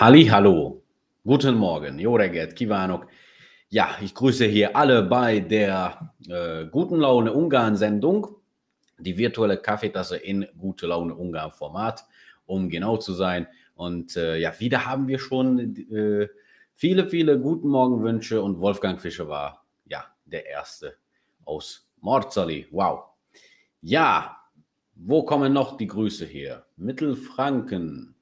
Halli, 0.00 0.24
hallo. 0.28 0.82
Guten 1.24 1.56
Morgen. 1.56 1.98
Jó 1.98 2.16
reggelt 2.16 2.54
kívánok. 2.54 3.06
Ja, 3.68 3.98
ich 4.00 4.14
grüße 4.14 4.46
hier 4.46 4.74
alle 4.74 5.02
bei 5.02 5.40
der 5.40 6.14
äh, 6.26 6.64
Guten 6.70 7.00
Laune 7.00 7.34
Ungarn 7.34 7.76
Sendung. 7.76 8.26
Die 8.98 9.18
virtuelle 9.18 9.58
Kaffeetasse 9.58 10.16
in 10.16 10.46
Gute 10.56 10.86
Laune 10.86 11.14
Ungarn 11.14 11.50
Format, 11.50 12.06
um 12.46 12.70
genau 12.70 12.96
zu 12.96 13.12
sein. 13.12 13.46
Und 13.74 14.16
äh, 14.16 14.38
ja, 14.38 14.58
wieder 14.58 14.86
haben 14.86 15.06
wir 15.06 15.18
schon 15.18 15.76
äh, 15.90 16.28
viele, 16.72 17.06
viele 17.06 17.38
Guten 17.38 17.68
Morgenwünsche 17.68 18.40
und 18.40 18.58
Wolfgang 18.58 18.98
Fischer 18.98 19.28
war 19.28 19.66
ja 19.84 20.06
der 20.24 20.46
Erste 20.46 20.96
aus 21.44 21.90
Morzali. 22.00 22.66
Wow. 22.70 23.00
Ja, 23.82 24.38
wo 24.94 25.24
kommen 25.24 25.52
noch 25.52 25.76
die 25.76 25.88
Grüße 25.88 26.24
her? 26.24 26.64
Mittelfranken, 26.78 28.14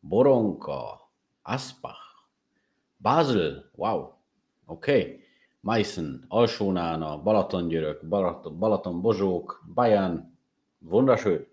Boronka, 0.00 1.07
Asbach, 1.48 2.28
Basel, 2.98 3.70
wow, 3.74 4.14
okay, 4.66 5.22
Meißen, 5.62 6.26
Alsónána, 6.30 7.16
Balatongyörök, 7.16 8.00
Balaton, 8.02 8.60
Balaton 8.60 9.02
Bozsók, 9.02 9.64
Bayern, 9.66 10.30
wunderschön. 10.80 11.46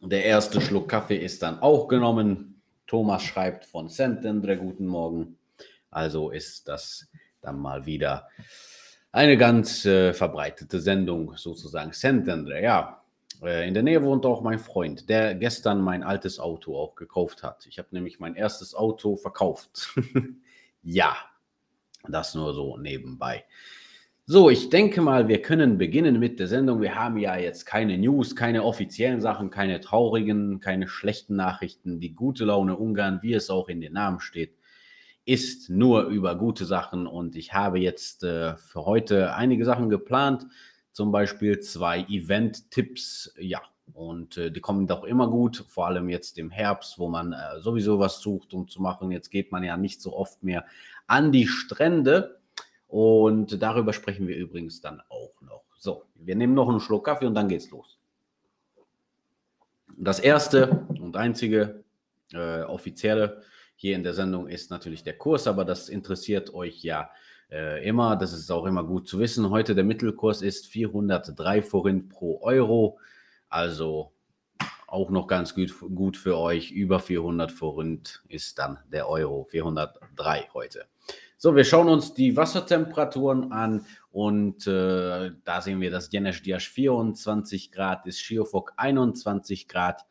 Der 0.00 0.24
erste 0.24 0.60
Schluck 0.60 0.88
Kaffee 0.88 1.16
ist 1.16 1.42
dann 1.42 1.60
auch 1.60 1.88
genommen. 1.88 2.62
Thomas 2.86 3.22
schreibt 3.22 3.64
von 3.64 3.88
Sentendre, 3.88 4.56
guten 4.56 4.86
Morgen. 4.86 5.38
Also 5.90 6.30
ist 6.30 6.68
das 6.68 7.08
dann 7.40 7.58
mal 7.58 7.86
wieder 7.86 8.28
eine 9.12 9.36
ganz 9.36 9.84
äh, 9.84 10.12
verbreitete 10.12 10.80
Sendung 10.80 11.36
sozusagen. 11.36 11.92
Sentendre, 11.92 12.62
ja, 12.62 12.99
in 13.42 13.74
der 13.74 13.82
Nähe 13.82 14.02
wohnt 14.02 14.26
auch 14.26 14.42
mein 14.42 14.58
Freund, 14.58 15.08
der 15.08 15.34
gestern 15.34 15.80
mein 15.80 16.02
altes 16.02 16.38
Auto 16.38 16.76
auch 16.76 16.94
gekauft 16.94 17.42
hat. 17.42 17.66
Ich 17.66 17.78
habe 17.78 17.88
nämlich 17.92 18.20
mein 18.20 18.34
erstes 18.34 18.74
Auto 18.74 19.16
verkauft. 19.16 19.94
ja, 20.82 21.16
das 22.08 22.34
nur 22.34 22.52
so 22.52 22.76
nebenbei. 22.76 23.44
So, 24.26 24.48
ich 24.48 24.68
denke 24.68 25.00
mal, 25.00 25.26
wir 25.26 25.42
können 25.42 25.76
beginnen 25.76 26.20
mit 26.20 26.38
der 26.38 26.46
Sendung. 26.46 26.80
Wir 26.80 26.94
haben 26.94 27.16
ja 27.16 27.36
jetzt 27.36 27.64
keine 27.64 27.98
News, 27.98 28.36
keine 28.36 28.62
offiziellen 28.62 29.20
Sachen, 29.20 29.50
keine 29.50 29.80
traurigen, 29.80 30.60
keine 30.60 30.86
schlechten 30.86 31.34
Nachrichten. 31.34 31.98
Die 31.98 32.14
gute 32.14 32.44
Laune 32.44 32.76
Ungarn, 32.76 33.20
wie 33.22 33.32
es 33.32 33.50
auch 33.50 33.68
in 33.68 33.80
den 33.80 33.94
Namen 33.94 34.20
steht, 34.20 34.54
ist 35.24 35.68
nur 35.68 36.04
über 36.04 36.36
gute 36.36 36.64
Sachen. 36.64 37.06
Und 37.06 37.34
ich 37.34 37.54
habe 37.54 37.80
jetzt 37.80 38.22
äh, 38.22 38.56
für 38.56 38.84
heute 38.84 39.34
einige 39.34 39.64
Sachen 39.64 39.88
geplant 39.88 40.46
zum 40.92 41.12
Beispiel 41.12 41.60
zwei 41.60 42.00
Event-Tipps, 42.08 43.34
ja, 43.38 43.62
und 43.92 44.36
äh, 44.36 44.50
die 44.50 44.60
kommen 44.60 44.86
doch 44.86 45.04
immer 45.04 45.28
gut, 45.28 45.64
vor 45.68 45.86
allem 45.86 46.08
jetzt 46.08 46.38
im 46.38 46.50
Herbst, 46.50 46.98
wo 46.98 47.08
man 47.08 47.32
äh, 47.32 47.60
sowieso 47.60 47.98
was 47.98 48.20
sucht, 48.20 48.54
um 48.54 48.68
zu 48.68 48.80
machen. 48.80 49.10
Jetzt 49.10 49.30
geht 49.30 49.52
man 49.52 49.64
ja 49.64 49.76
nicht 49.76 50.00
so 50.00 50.16
oft 50.16 50.42
mehr 50.42 50.64
an 51.06 51.32
die 51.32 51.46
Strände. 51.46 52.40
Und 52.86 53.62
darüber 53.62 53.92
sprechen 53.92 54.26
wir 54.26 54.36
übrigens 54.36 54.80
dann 54.80 55.00
auch 55.08 55.40
noch. 55.40 55.64
So, 55.78 56.04
wir 56.14 56.34
nehmen 56.34 56.54
noch 56.54 56.68
einen 56.68 56.80
Schluck 56.80 57.04
Kaffee 57.04 57.26
und 57.26 57.34
dann 57.34 57.48
geht's 57.48 57.70
los. 57.70 57.98
Das 59.96 60.18
erste 60.18 60.86
und 61.00 61.16
einzige 61.16 61.84
äh, 62.32 62.62
offizielle 62.62 63.42
hier 63.76 63.96
in 63.96 64.02
der 64.02 64.14
Sendung 64.14 64.48
ist 64.48 64.70
natürlich 64.70 65.04
der 65.04 65.16
Kurs, 65.16 65.46
aber 65.46 65.64
das 65.64 65.88
interessiert 65.88 66.52
euch 66.52 66.82
ja 66.82 67.10
äh, 67.50 67.86
immer. 67.86 68.16
Das 68.16 68.32
ist 68.32 68.50
auch 68.50 68.66
immer 68.66 68.84
gut 68.84 69.08
zu 69.08 69.18
wissen. 69.18 69.50
Heute 69.50 69.74
der 69.74 69.84
Mittelkurs 69.84 70.42
ist 70.42 70.66
403 70.68 71.62
Forint 71.62 72.08
pro 72.08 72.40
Euro. 72.42 72.98
Also 73.48 74.12
auch 74.86 75.10
noch 75.10 75.26
ganz 75.26 75.54
gut, 75.54 75.74
gut 75.94 76.16
für 76.16 76.36
euch. 76.36 76.70
Über 76.70 77.00
400 77.00 77.52
Forint 77.52 78.22
ist 78.28 78.58
dann 78.58 78.78
der 78.92 79.08
Euro. 79.08 79.44
403 79.44 80.48
heute. 80.52 80.86
So, 81.36 81.56
wir 81.56 81.64
schauen 81.64 81.88
uns 81.88 82.12
die 82.12 82.36
Wassertemperaturen 82.36 83.50
an 83.50 83.86
und 84.10 84.66
äh, 84.66 85.30
da 85.44 85.60
sehen 85.62 85.80
wir, 85.80 85.90
dass 85.90 86.12
Jenesdiasch 86.12 86.68
24 86.68 87.72
Grad 87.72 88.06
ist, 88.06 88.20
Schiofok 88.20 88.74
21 88.76 89.66
Grad, 89.66 90.04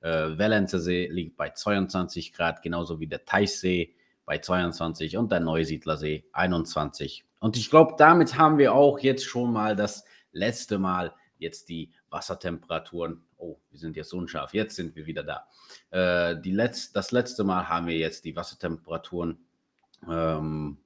äh, 0.00 0.38
Wellensee 0.38 1.06
liegt 1.08 1.36
bei 1.36 1.50
22 1.50 2.32
Grad, 2.32 2.62
genauso 2.62 2.98
wie 2.98 3.08
der 3.08 3.26
Teichsee 3.26 3.94
bei 4.24 4.38
22 4.38 5.16
und 5.16 5.32
der 5.32 5.40
Neusiedlersee 5.40 6.24
21. 6.32 7.24
Und 7.40 7.56
ich 7.56 7.70
glaube, 7.70 7.94
damit 7.98 8.36
haben 8.36 8.58
wir 8.58 8.74
auch 8.74 8.98
jetzt 8.98 9.24
schon 9.24 9.52
mal 9.52 9.74
das 9.74 10.04
letzte 10.32 10.78
Mal 10.78 11.14
jetzt 11.38 11.68
die 11.68 11.90
Wassertemperaturen. 12.10 13.22
Oh, 13.38 13.56
wir 13.70 13.78
sind 13.78 13.96
jetzt 13.96 14.12
unscharf. 14.12 14.54
Jetzt 14.54 14.76
sind 14.76 14.94
wir 14.94 15.06
wieder 15.06 15.24
da. 15.24 15.48
Äh, 15.90 16.40
die 16.40 16.52
Letz-, 16.52 16.92
das 16.92 17.10
letzte 17.10 17.44
Mal 17.44 17.68
haben 17.68 17.86
wir 17.86 17.96
jetzt 17.96 18.24
die 18.24 18.36
Wassertemperaturen 18.36 19.38
ähm, 20.08 20.78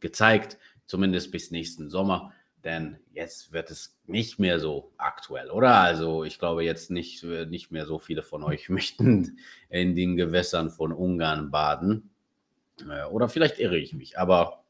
gezeigt, 0.00 0.58
zumindest 0.86 1.32
bis 1.32 1.50
nächsten 1.50 1.88
Sommer. 1.88 2.32
Denn 2.64 2.98
jetzt 3.12 3.52
wird 3.52 3.70
es 3.70 3.98
nicht 4.06 4.38
mehr 4.38 4.60
so 4.60 4.92
aktuell, 4.96 5.50
oder? 5.50 5.78
Also 5.78 6.22
ich 6.22 6.38
glaube 6.38 6.62
jetzt 6.62 6.90
nicht, 6.90 7.24
nicht 7.24 7.72
mehr 7.72 7.86
so 7.86 7.98
viele 7.98 8.22
von 8.22 8.44
euch 8.44 8.68
möchten 8.68 9.38
in 9.68 9.96
den 9.96 10.16
Gewässern 10.16 10.70
von 10.70 10.92
Ungarn 10.92 11.50
baden. 11.50 12.11
Äh, 12.80 13.04
oder 13.10 13.28
vielleicht 13.28 13.58
irre 13.58 13.78
ich 13.78 13.94
mich, 13.94 14.18
aber 14.18 14.64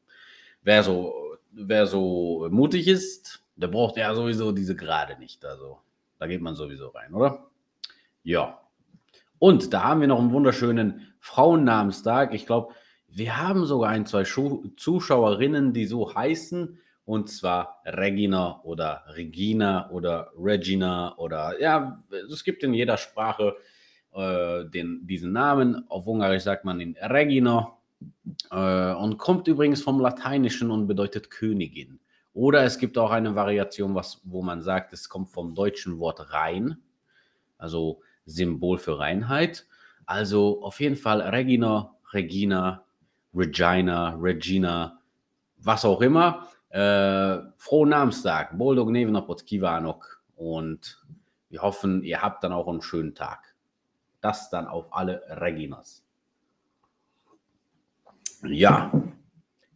wer 0.63 0.83
so, 0.83 1.37
wer 1.51 1.87
so 1.87 2.47
mutig 2.51 2.87
ist, 2.87 3.43
der 3.55 3.67
braucht 3.67 3.97
ja 3.97 4.13
sowieso 4.15 4.51
diese 4.51 4.75
Gerade 4.75 5.17
nicht. 5.19 5.45
Also 5.45 5.79
da 6.19 6.27
geht 6.27 6.41
man 6.41 6.55
sowieso 6.55 6.89
rein, 6.89 7.13
oder? 7.13 7.47
Ja. 8.23 8.59
Und 9.39 9.73
da 9.73 9.83
haben 9.83 10.01
wir 10.01 10.07
noch 10.07 10.19
einen 10.19 10.31
wunderschönen 10.31 11.13
Frauennamenstag. 11.19 12.33
Ich 12.33 12.45
glaube, 12.45 12.73
wir 13.07 13.37
haben 13.37 13.65
sogar 13.65 13.89
ein, 13.89 14.05
zwei 14.05 14.25
Schu 14.25 14.69
Zuschauerinnen, 14.77 15.73
die 15.73 15.85
so 15.85 16.15
heißen. 16.15 16.79
Und 17.05 17.29
zwar 17.29 17.81
Regina 17.85 18.61
oder 18.63 19.03
Regina 19.13 19.89
oder 19.91 20.31
Regina 20.37 21.17
oder 21.17 21.59
ja, 21.59 22.01
es 22.31 22.45
gibt 22.45 22.63
in 22.63 22.73
jeder 22.73 22.95
Sprache 22.95 23.57
äh, 24.13 24.63
den, 24.65 25.05
diesen 25.05 25.33
Namen. 25.33 25.85
Auf 25.89 26.07
Ungarisch 26.07 26.43
sagt 26.43 26.63
man 26.63 26.79
ihn 26.79 26.95
Regina 27.01 27.77
und 28.49 29.17
kommt 29.17 29.47
übrigens 29.47 29.81
vom 29.81 29.99
Lateinischen 29.99 30.71
und 30.71 30.87
bedeutet 30.87 31.29
Königin. 31.29 31.99
Oder 32.33 32.63
es 32.63 32.79
gibt 32.79 32.97
auch 32.97 33.11
eine 33.11 33.35
Variation, 33.35 33.93
was, 33.93 34.21
wo 34.23 34.41
man 34.41 34.61
sagt, 34.61 34.91
es 34.93 35.07
kommt 35.07 35.29
vom 35.29 35.53
deutschen 35.53 35.99
Wort 35.99 36.33
rein, 36.33 36.77
also 37.57 38.01
Symbol 38.25 38.79
für 38.79 38.97
Reinheit. 38.97 39.67
Also 40.05 40.63
auf 40.63 40.79
jeden 40.79 40.95
Fall 40.95 41.21
Regina, 41.21 41.95
Regina, 42.11 42.83
Regina, 43.33 44.15
Regina, 44.19 44.99
was 45.57 45.85
auch 45.85 46.01
immer. 46.01 46.47
Äh, 46.69 47.37
frohen 47.57 47.89
Namenstag, 47.89 48.57
Boldog 48.57 48.89
Nevenapot 48.89 49.45
Kivanok 49.45 50.23
und 50.35 51.03
wir 51.49 51.61
hoffen, 51.61 52.03
ihr 52.03 52.21
habt 52.21 52.43
dann 52.43 52.51
auch 52.51 52.67
einen 52.67 52.81
schönen 52.81 53.13
Tag. 53.13 53.53
Das 54.21 54.49
dann 54.49 54.67
auf 54.67 54.91
alle 54.91 55.21
Reginas. 55.29 56.02
Ja, 58.45 58.91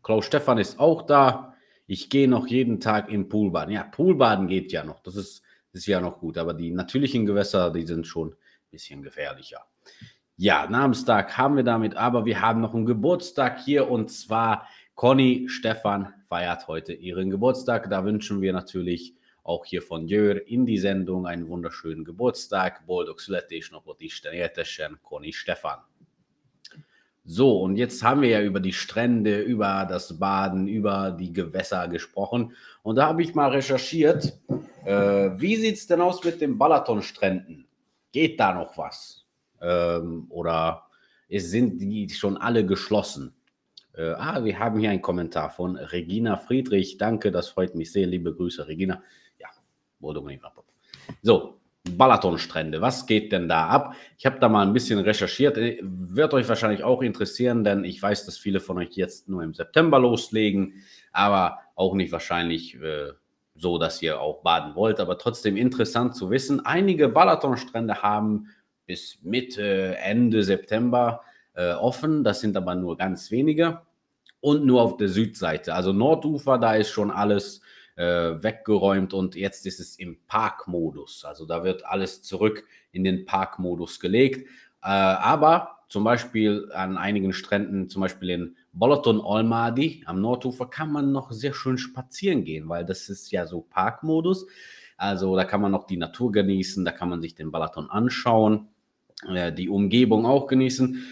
Klaus 0.04 0.26
Stefan 0.26 0.58
ist 0.58 0.80
auch 0.80 1.04
da. 1.04 1.54
Ich 1.86 2.10
gehe 2.10 2.28
noch 2.28 2.48
jeden 2.48 2.80
Tag 2.80 3.10
im 3.10 3.30
Poolbaden. 3.30 3.74
Ja, 3.74 3.84
Poolbaden 3.84 4.48
geht 4.48 4.72
ja 4.72 4.84
noch. 4.84 5.00
Das 5.02 5.16
ist, 5.16 5.42
ist 5.72 5.86
ja 5.86 6.02
noch 6.02 6.20
gut. 6.20 6.38
Aber 6.38 6.54
die 6.54 6.72
natürlichen 6.72 7.26
Gewässer, 7.26 7.72
die 7.72 7.86
sind 7.86 8.06
schon 8.06 8.30
ein 8.30 8.36
bisschen 8.72 9.02
gefährlicher. 9.02 9.66
Ja, 10.36 10.68
Namenstag 10.70 11.38
haben 11.38 11.56
wir 11.56 11.64
damit, 11.64 11.96
aber 11.96 12.26
wir 12.26 12.42
haben 12.42 12.62
noch 12.62 12.76
einen 12.76 12.86
Geburtstag 12.86 13.60
hier 13.64 13.90
und 13.90 14.12
zwar 14.12 14.68
Conny 14.96 15.48
Stefan 15.48 16.14
feiert 16.28 16.68
heute 16.68 16.94
ihren 16.94 17.30
Geburtstag. 17.30 17.90
Da 17.90 18.04
wünschen 18.04 18.42
wir 18.42 18.54
natürlich 18.54 19.16
auch 19.44 19.66
hier 19.66 19.82
von 19.82 20.08
Jör 20.08 20.46
in 20.48 20.66
die 20.66 20.78
Sendung 20.78 21.26
einen 21.26 21.48
wunderschönen 21.48 22.04
Geburtstag. 22.04 22.86
Boldog 22.86 23.20
születésnapot 23.22 24.02
Isten 24.02 24.34
éltessen, 24.34 24.98
Conny 25.02 25.32
Stefan. 25.32 25.80
So, 27.29 27.59
und 27.59 27.75
jetzt 27.75 28.01
haben 28.03 28.21
wir 28.21 28.29
ja 28.29 28.41
über 28.41 28.62
die 28.62 28.71
Strände, 28.71 29.41
über 29.41 29.85
das 29.88 30.18
Baden, 30.18 30.69
über 30.69 31.12
die 31.12 31.33
Gewässer 31.33 31.89
gesprochen. 31.89 32.53
Und 32.83 32.95
da 32.95 33.07
habe 33.07 33.21
ich 33.21 33.35
mal 33.35 33.50
recherchiert, 33.50 34.39
äh, 34.85 35.31
wie 35.35 35.57
sieht 35.57 35.75
es 35.75 35.88
denn 35.88 36.00
aus 36.00 36.24
mit 36.24 36.39
den 36.39 36.57
Balatonstränden? 36.57 37.68
Geht 38.13 38.39
da 38.39 38.53
noch 38.53 38.77
was? 38.77 39.25
Ähm, 39.62 40.27
oder 40.29 40.83
ist, 41.27 41.51
sind 41.51 41.79
die 41.79 42.09
schon 42.09 42.38
alle 42.38 42.65
geschlossen? 42.65 43.33
Äh, 43.94 44.12
ah, 44.12 44.45
wir 44.45 44.57
haben 44.57 44.79
hier 44.79 44.91
einen 44.91 45.01
Kommentar 45.01 45.50
von 45.50 45.75
Regina 45.75 46.38
Friedrich. 46.38 46.97
Danke, 46.97 47.29
das 47.33 47.50
freut 47.50 47.75
mich 47.75 47.91
sehr. 47.91 48.07
Liebe 48.07 48.33
Grüße, 48.33 48.69
Regina. 48.69 49.03
Ja, 49.38 49.50
so, 51.21 51.56
Balatonstrände. 51.95 52.81
Was 52.81 53.06
geht 53.06 53.31
denn 53.31 53.48
da 53.48 53.68
ab? 53.68 53.95
Ich 54.18 54.25
habe 54.25 54.39
da 54.39 54.50
mal 54.50 54.66
ein 54.66 54.74
bisschen 54.74 55.00
recherchiert. 55.00 55.57
Äh, 55.57 55.80
wird 55.84 56.34
euch 56.34 56.50
wahrscheinlich 56.50 56.84
auch 56.84 57.01
interessieren, 57.01 57.63
denn 57.63 57.84
ich 57.84 58.01
weiß, 58.01 58.25
dass 58.25 58.38
viele 58.38 58.60
von 58.60 58.78
euch 58.78 58.92
jetzt 58.92 59.30
nur 59.30 59.44
im 59.44 59.54
September 59.54 60.00
loslegen, 60.00 60.74
aber 61.12 61.60
auch 61.75 61.94
nicht 61.94 62.12
wahrscheinlich 62.12 62.75
äh, 62.75 63.12
so, 63.56 63.78
dass 63.78 64.01
ihr 64.01 64.19
auch 64.19 64.42
baden 64.42 64.75
wollt. 64.75 65.00
Aber 65.00 65.18
trotzdem 65.18 65.57
interessant 65.57 66.16
zu 66.16 66.30
wissen. 66.30 66.66
Einige 66.66 67.10
Balatonstrände 67.10 68.01
haben 68.01 68.48
bis 68.86 69.19
Mitte, 69.22 69.98
Ende 69.98 70.44
September 70.44 71.22
äh, 71.54 71.74
offen. 71.74 72.24
Das 72.24 72.39
sind 72.39 72.56
aber 72.57 72.75
nur 72.75 72.98
ganz 72.98 73.31
wenige. 73.31 73.81
Und 74.39 74.66
nur 74.66 74.81
auf 74.81 74.98
der 74.98 75.10
Südseite. 75.10 75.74
Also 75.74 75.94
Nordufer, 75.94 76.57
da 76.57 76.75
ist 76.75 76.89
schon 76.89 77.12
alles 77.12 77.62
weggeräumt 78.04 79.14
und 79.14 79.36
jetzt 79.36 79.66
ist 79.66 79.80
es 79.80 79.98
im 79.98 80.18
Parkmodus. 80.28 81.26
Also 81.26 81.46
da 81.46 81.64
wird 81.64 81.86
alles 81.86 82.22
zurück 82.22 82.64
in 82.92 83.04
den 83.04 83.26
Parkmodus 83.26 84.00
gelegt. 84.00 84.48
Äh, 84.84 84.90
aber 84.90 85.80
zum 85.90 86.04
Beispiel 86.04 86.70
an 86.74 86.98
einigen 86.98 87.34
Stränden, 87.34 87.90
zum 87.90 88.02
Beispiel 88.02 88.30
in 88.30 88.56
Boloton 88.74 89.22
Olmadi 89.22 90.04
am 90.06 90.22
Nordufer, 90.22 90.68
kann 90.68 90.92
man 90.92 91.12
noch 91.12 91.32
sehr 91.32 91.54
schön 91.54 91.78
spazieren 91.78 92.44
gehen, 92.44 92.68
weil 92.70 92.86
das 92.86 93.10
ist 93.10 93.32
ja 93.32 93.46
so 93.46 93.62
Parkmodus. 93.62 94.48
Also 94.98 95.36
da 95.36 95.46
kann 95.46 95.62
man 95.62 95.72
noch 95.72 95.86
die 95.86 95.98
Natur 95.98 96.32
genießen, 96.32 96.84
da 96.84 96.92
kann 96.92 97.10
man 97.10 97.22
sich 97.22 97.36
den 97.36 97.52
Balaton 97.52 97.90
anschauen, 97.90 98.68
äh, 99.28 99.54
die 99.54 99.70
Umgebung 99.70 100.26
auch 100.26 100.48
genießen. 100.48 101.04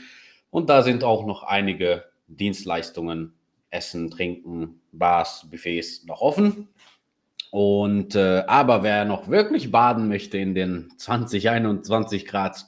Und 0.50 0.70
da 0.70 0.82
sind 0.82 1.04
auch 1.04 1.26
noch 1.26 1.44
einige 1.44 2.06
Dienstleistungen, 2.28 3.34
Essen, 3.76 4.10
Trinken, 4.10 4.82
Bars, 4.92 5.48
Buffets 5.50 6.06
noch 6.06 6.22
offen. 6.22 6.70
Und 7.52 8.16
äh, 8.16 8.44
aber 8.48 8.84
wer 8.84 9.06
noch 9.06 9.30
wirklich 9.30 9.72
baden 9.72 10.08
möchte 10.08 10.38
in 10.38 10.56
den 10.56 10.92
20, 10.98 11.50
21 11.50 12.26
Grad 12.26 12.66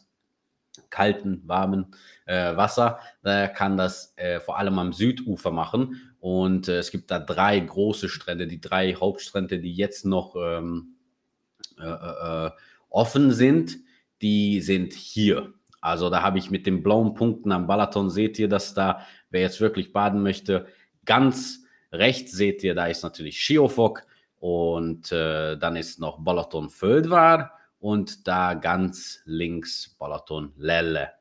kalten, 0.90 1.42
warmen 1.46 1.88
äh, 2.26 2.56
Wasser, 2.56 3.00
der 3.24 3.50
kann 3.50 3.78
das 3.78 4.14
äh, 4.16 4.40
vor 4.40 4.58
allem 4.58 4.80
am 4.80 4.94
Südufer 4.94 5.52
machen. 5.52 6.14
Und 6.20 6.68
äh, 6.68 6.78
es 6.78 6.92
gibt 6.92 7.12
da 7.12 7.20
drei 7.20 7.60
große 7.60 8.10
Strände, 8.10 8.48
die 8.48 8.62
drei 8.62 8.94
Hauptstrände, 8.94 9.60
die 9.60 9.74
jetzt 9.74 10.06
noch 10.06 10.36
ähm, 10.36 10.96
äh, 11.80 12.48
äh, 12.48 12.52
offen 12.90 13.32
sind, 13.32 13.78
die 14.22 14.62
sind 14.62 14.94
hier. 14.94 15.54
Also 15.82 16.10
da 16.10 16.22
habe 16.22 16.38
ich 16.38 16.50
mit 16.50 16.66
den 16.66 16.82
blauen 16.82 17.14
Punkten 17.14 17.52
am 17.52 17.68
Balaton, 17.68 18.10
seht 18.10 18.40
ihr 18.40 18.48
dass 18.48 18.74
da, 18.74 19.02
wer 19.30 19.42
jetzt 19.42 19.62
wirklich 19.62 19.94
baden 19.94 20.24
möchte, 20.24 20.68
ganz 21.08 21.64
rechts 21.92 22.34
seht 22.34 22.64
ihr, 22.64 22.76
da 22.76 22.86
ist 22.86 23.02
natürlich 23.02 23.42
Schiofok 23.42 24.04
und 24.40 25.12
äh, 25.12 25.58
dann 25.58 25.76
ist 25.76 26.00
noch 26.00 26.20
Balaton 26.20 26.70
Földvar 26.70 27.54
und 27.80 28.28
da 28.28 28.54
ganz 28.54 29.22
links 29.26 29.96
Balaton 29.98 30.54
Lelle. 30.58 31.12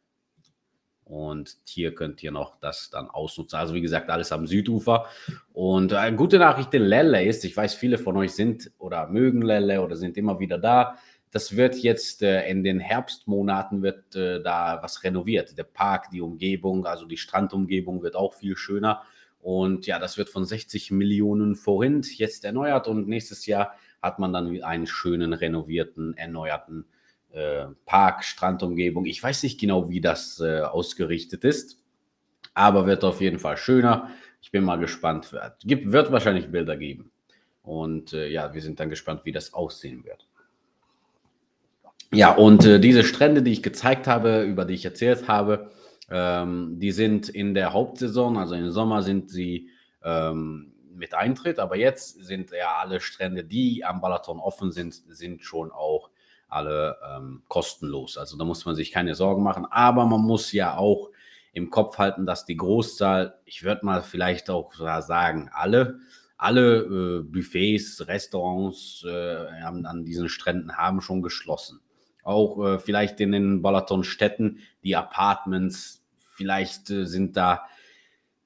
Und 1.04 1.56
hier 1.64 1.94
könnt 1.94 2.20
ihr 2.24 2.32
noch 2.32 2.58
das 2.58 2.90
dann 2.90 3.08
ausnutzen. 3.08 3.60
Also 3.60 3.74
wie 3.74 3.80
gesagt, 3.80 4.10
alles 4.10 4.32
am 4.32 4.48
Südufer. 4.48 5.06
Und 5.52 5.92
eine 5.92 6.16
äh, 6.16 6.18
gute 6.18 6.38
Nachricht 6.38 6.74
in 6.74 6.82
Lelle 6.82 7.24
ist, 7.24 7.44
ich 7.44 7.56
weiß, 7.56 7.74
viele 7.74 7.96
von 7.96 8.16
euch 8.16 8.32
sind 8.32 8.72
oder 8.78 9.06
mögen 9.06 9.42
Lelle 9.42 9.82
oder 9.82 9.94
sind 9.94 10.16
immer 10.16 10.40
wieder 10.40 10.58
da. 10.58 10.96
Das 11.30 11.56
wird 11.56 11.76
jetzt 11.76 12.22
äh, 12.22 12.48
in 12.48 12.64
den 12.64 12.80
Herbstmonaten 12.80 13.82
wird 13.82 14.16
äh, 14.16 14.42
da 14.42 14.80
was 14.82 15.04
renoviert. 15.04 15.56
Der 15.56 15.64
Park, 15.64 16.10
die 16.10 16.20
Umgebung, 16.20 16.86
also 16.86 17.06
die 17.06 17.18
Strandumgebung 17.18 18.02
wird 18.02 18.16
auch 18.16 18.34
viel 18.34 18.56
schöner. 18.56 19.02
Und 19.46 19.86
ja, 19.86 20.00
das 20.00 20.18
wird 20.18 20.28
von 20.28 20.44
60 20.44 20.90
Millionen 20.90 21.54
Forint 21.54 22.18
jetzt 22.18 22.44
erneuert 22.44 22.88
und 22.88 23.06
nächstes 23.06 23.46
Jahr 23.46 23.76
hat 24.02 24.18
man 24.18 24.32
dann 24.32 24.60
einen 24.64 24.88
schönen 24.88 25.32
renovierten, 25.32 26.16
erneuerten 26.16 26.84
äh, 27.30 27.66
Park, 27.84 28.24
Strandumgebung. 28.24 29.06
Ich 29.06 29.22
weiß 29.22 29.44
nicht 29.44 29.60
genau, 29.60 29.88
wie 29.88 30.00
das 30.00 30.40
äh, 30.40 30.62
ausgerichtet 30.62 31.44
ist, 31.44 31.80
aber 32.54 32.88
wird 32.88 33.04
auf 33.04 33.20
jeden 33.20 33.38
Fall 33.38 33.56
schöner. 33.56 34.10
Ich 34.42 34.50
bin 34.50 34.64
mal 34.64 34.80
gespannt. 34.80 35.32
Gibt, 35.62 35.92
wird 35.92 36.10
wahrscheinlich 36.10 36.50
Bilder 36.50 36.76
geben. 36.76 37.12
Und 37.62 38.14
äh, 38.14 38.26
ja, 38.26 38.52
wir 38.52 38.62
sind 38.62 38.80
dann 38.80 38.90
gespannt, 38.90 39.20
wie 39.22 39.32
das 39.32 39.54
aussehen 39.54 40.04
wird. 40.04 40.26
Ja, 42.12 42.32
und 42.32 42.66
äh, 42.66 42.80
diese 42.80 43.04
Strände, 43.04 43.44
die 43.44 43.52
ich 43.52 43.62
gezeigt 43.62 44.08
habe, 44.08 44.42
über 44.42 44.64
die 44.64 44.74
ich 44.74 44.84
erzählt 44.84 45.28
habe, 45.28 45.70
ähm, 46.10 46.78
die 46.78 46.92
sind 46.92 47.28
in 47.28 47.54
der 47.54 47.72
Hauptsaison, 47.72 48.36
also 48.36 48.54
im 48.54 48.70
Sommer 48.70 49.02
sind 49.02 49.30
sie 49.30 49.70
ähm, 50.02 50.72
mit 50.94 51.14
Eintritt, 51.14 51.58
aber 51.58 51.76
jetzt 51.76 52.24
sind 52.24 52.50
ja 52.50 52.76
alle 52.80 53.00
Strände, 53.00 53.44
die 53.44 53.84
am 53.84 54.00
Balaton 54.00 54.38
offen 54.38 54.72
sind, 54.72 54.94
sind 54.94 55.42
schon 55.42 55.70
auch 55.70 56.10
alle 56.48 56.96
ähm, 57.04 57.42
kostenlos. 57.48 58.16
Also 58.16 58.36
da 58.38 58.44
muss 58.44 58.64
man 58.64 58.74
sich 58.74 58.92
keine 58.92 59.14
Sorgen 59.14 59.42
machen. 59.42 59.66
Aber 59.70 60.06
man 60.06 60.20
muss 60.20 60.52
ja 60.52 60.76
auch 60.76 61.10
im 61.52 61.70
Kopf 61.70 61.98
halten, 61.98 62.26
dass 62.26 62.44
die 62.44 62.56
Großzahl, 62.56 63.38
ich 63.44 63.64
würde 63.64 63.84
mal 63.84 64.02
vielleicht 64.02 64.50
auch 64.50 64.72
sagen, 64.74 65.50
alle, 65.52 65.98
alle 66.36 66.80
äh, 66.80 67.22
Buffets, 67.22 68.06
Restaurants 68.06 69.04
äh, 69.06 69.62
an 69.62 70.04
diesen 70.04 70.28
Stränden 70.28 70.76
haben 70.76 71.00
schon 71.00 71.22
geschlossen. 71.22 71.80
Auch 72.26 72.64
äh, 72.64 72.78
vielleicht 72.78 73.20
in 73.20 73.32
den 73.32 73.62
Balaton-Städten, 73.62 74.58
die 74.82 74.96
Apartments, 74.96 76.04
vielleicht 76.18 76.90
äh, 76.90 77.06
sind 77.06 77.36
da, 77.36 77.66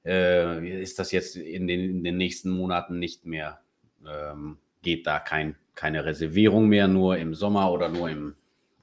äh, 0.05 0.81
ist 0.81 0.99
das 0.99 1.11
jetzt 1.11 1.35
in 1.35 1.67
den, 1.67 1.97
in 1.97 2.03
den 2.03 2.17
nächsten 2.17 2.51
Monaten 2.51 2.99
nicht 2.99 3.25
mehr, 3.25 3.59
ähm, 4.05 4.57
geht 4.81 5.07
da 5.07 5.19
kein 5.19 5.55
keine 5.75 6.05
Reservierung 6.05 6.67
mehr, 6.67 6.87
nur 6.87 7.17
im 7.17 7.33
Sommer 7.33 7.71
oder 7.71 7.89
nur 7.89 8.09
im 8.09 8.35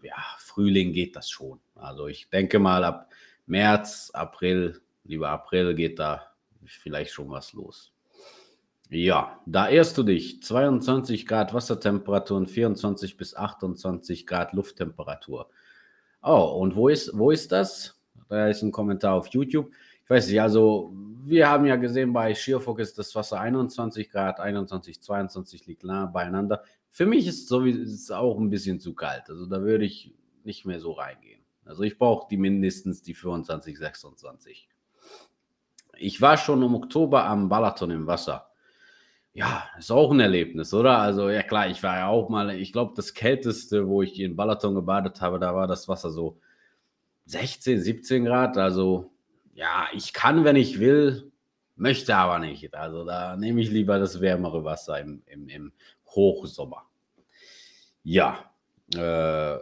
ja, 0.03 0.17
Frühling 0.39 0.93
geht 0.93 1.17
das 1.17 1.31
schon. 1.31 1.61
Also 1.75 2.09
ich 2.09 2.29
denke 2.31 2.59
mal 2.59 2.83
ab 2.85 3.13
März, 3.47 4.11
April, 4.13 4.81
lieber 5.05 5.31
April 5.31 5.75
geht 5.75 5.99
da 5.99 6.33
vielleicht 6.65 7.13
schon 7.13 7.31
was 7.31 7.53
los. 7.53 7.93
Ja, 8.91 9.41
da 9.47 9.69
ehrst 9.69 9.99
du 9.99 10.03
dich. 10.03 10.43
22 10.43 11.27
Grad 11.27 11.53
Wassertemperatur 11.53 12.39
und 12.39 12.51
24 12.51 13.17
bis 13.17 13.37
28 13.37 14.27
Grad 14.27 14.53
Lufttemperatur. 14.53 15.51
Oh, 16.23 16.57
und 16.61 16.75
wo 16.75 16.89
ist, 16.89 17.17
wo 17.17 17.31
ist 17.31 17.53
das? 17.53 18.01
Da 18.29 18.49
ist 18.49 18.63
ein 18.63 18.73
Kommentar 18.73 19.15
auf 19.15 19.29
YouTube 19.29 19.71
ich 20.09 20.11
weiß 20.11 20.29
nicht, 20.29 20.41
also 20.41 20.91
wir 21.27 21.51
haben 21.51 21.67
ja 21.67 21.77
gesehen, 21.77 22.15
bei 22.15 22.35
Schierfock 22.35 22.79
ist 22.79 22.99
das 22.99 23.15
Wasser 23.15 23.41
21 23.41 24.09
Grad, 24.09 24.41
21, 24.41 25.03
22 25.03 25.67
liegt 25.67 25.85
nah 25.85 26.07
beieinander. 26.07 26.63
Für 26.89 27.05
mich 27.05 27.27
ist 27.27 27.51
es 27.51 28.11
auch 28.11 28.39
ein 28.39 28.49
bisschen 28.49 28.81
zu 28.81 28.95
kalt. 28.95 29.29
Also 29.29 29.45
da 29.45 29.61
würde 29.61 29.85
ich 29.85 30.15
nicht 30.45 30.65
mehr 30.65 30.81
so 30.81 30.93
reingehen. 30.93 31.43
Also 31.67 31.83
ich 31.83 31.99
brauche 31.99 32.27
die 32.31 32.39
mindestens 32.39 33.03
die 33.03 33.13
25, 33.13 33.77
26. 33.77 34.71
Ich 35.99 36.23
war 36.23 36.39
schon 36.39 36.63
im 36.63 36.75
Oktober 36.75 37.27
am 37.27 37.51
Balaton 37.51 37.91
im 37.91 38.07
Wasser. 38.07 38.48
Ja, 39.35 39.69
ist 39.79 39.91
auch 39.91 40.11
ein 40.11 40.21
Erlebnis, 40.21 40.75
oder? 40.75 40.99
Also 40.99 41.31
ja 41.31 41.43
klar, 41.43 41.69
ich 41.69 41.83
war 41.83 41.97
ja 41.97 42.09
auch 42.09 42.29
mal, 42.29 42.51
ich 42.51 42.73
glaube, 42.73 42.95
das 42.97 43.15
kälteste, 43.15 43.87
wo 43.87 44.03
ich 44.03 44.19
in 44.19 44.37
Balaton 44.37 44.75
gebadet 44.75 45.21
habe, 45.21 45.39
da 45.39 45.55
war 45.55 45.67
das 45.67 45.87
Wasser 45.89 46.11
so 46.11 46.41
16, 47.27 47.81
17 47.81 48.25
Grad. 48.25 48.57
Also 48.57 49.11
ja, 49.55 49.87
ich 49.93 50.13
kann, 50.13 50.45
wenn 50.45 50.57
ich 50.57 50.81
will, 50.81 51.31
möchte 51.77 52.17
aber 52.17 52.39
nicht. 52.39 52.75
Also 52.75 53.05
da 53.05 53.37
nehme 53.37 53.61
ich 53.61 53.71
lieber 53.71 53.99
das 53.99 54.21
wärmere 54.21 54.65
Wasser 54.65 55.01
im, 55.01 55.23
im, 55.27 55.49
im 55.49 55.73
Hochsommer. 56.07 56.85
Ja, 58.03 58.51
äh, 58.95 59.59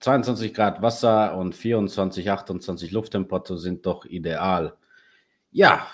22 0.00 0.52
Grad 0.54 0.82
Wasser 0.82 1.36
und 1.36 1.54
24, 1.54 2.30
28 2.30 2.92
Lufttemperatur 2.92 3.58
sind 3.58 3.86
doch 3.86 4.04
ideal. 4.04 4.76
Ja, 5.50 5.86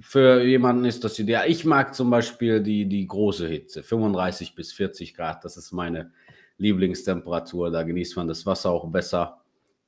für 0.00 0.42
jemanden 0.42 0.84
ist 0.84 1.04
das 1.04 1.18
ideal. 1.18 1.48
Ich 1.48 1.64
mag 1.64 1.94
zum 1.94 2.10
Beispiel 2.10 2.62
die, 2.62 2.86
die 2.86 3.06
große 3.06 3.48
Hitze, 3.48 3.82
35 3.82 4.54
bis 4.54 4.72
40 4.72 5.14
Grad. 5.14 5.44
Das 5.44 5.56
ist 5.56 5.72
meine 5.72 6.12
Lieblingstemperatur. 6.58 7.70
Da 7.70 7.82
genießt 7.82 8.16
man 8.16 8.28
das 8.28 8.46
Wasser 8.46 8.70
auch 8.70 8.86
besser. 8.90 9.40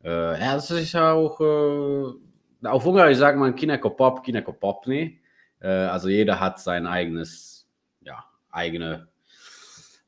Äh, 0.02 0.40
ja, 0.40 0.54
das 0.54 0.70
ist 0.70 0.96
auch, 0.96 1.40
äh, 1.40 2.66
auf 2.66 2.86
Ungarisch 2.86 3.18
sagt 3.18 3.38
man 3.38 3.54
Kinekopop, 3.54 4.22
Kinekopopni. 4.22 5.20
Äh, 5.60 5.68
also 5.68 6.08
jeder 6.08 6.40
hat 6.40 6.60
sein 6.60 6.86
eigenes, 6.86 7.68
ja, 8.02 8.24
eigene 8.50 9.08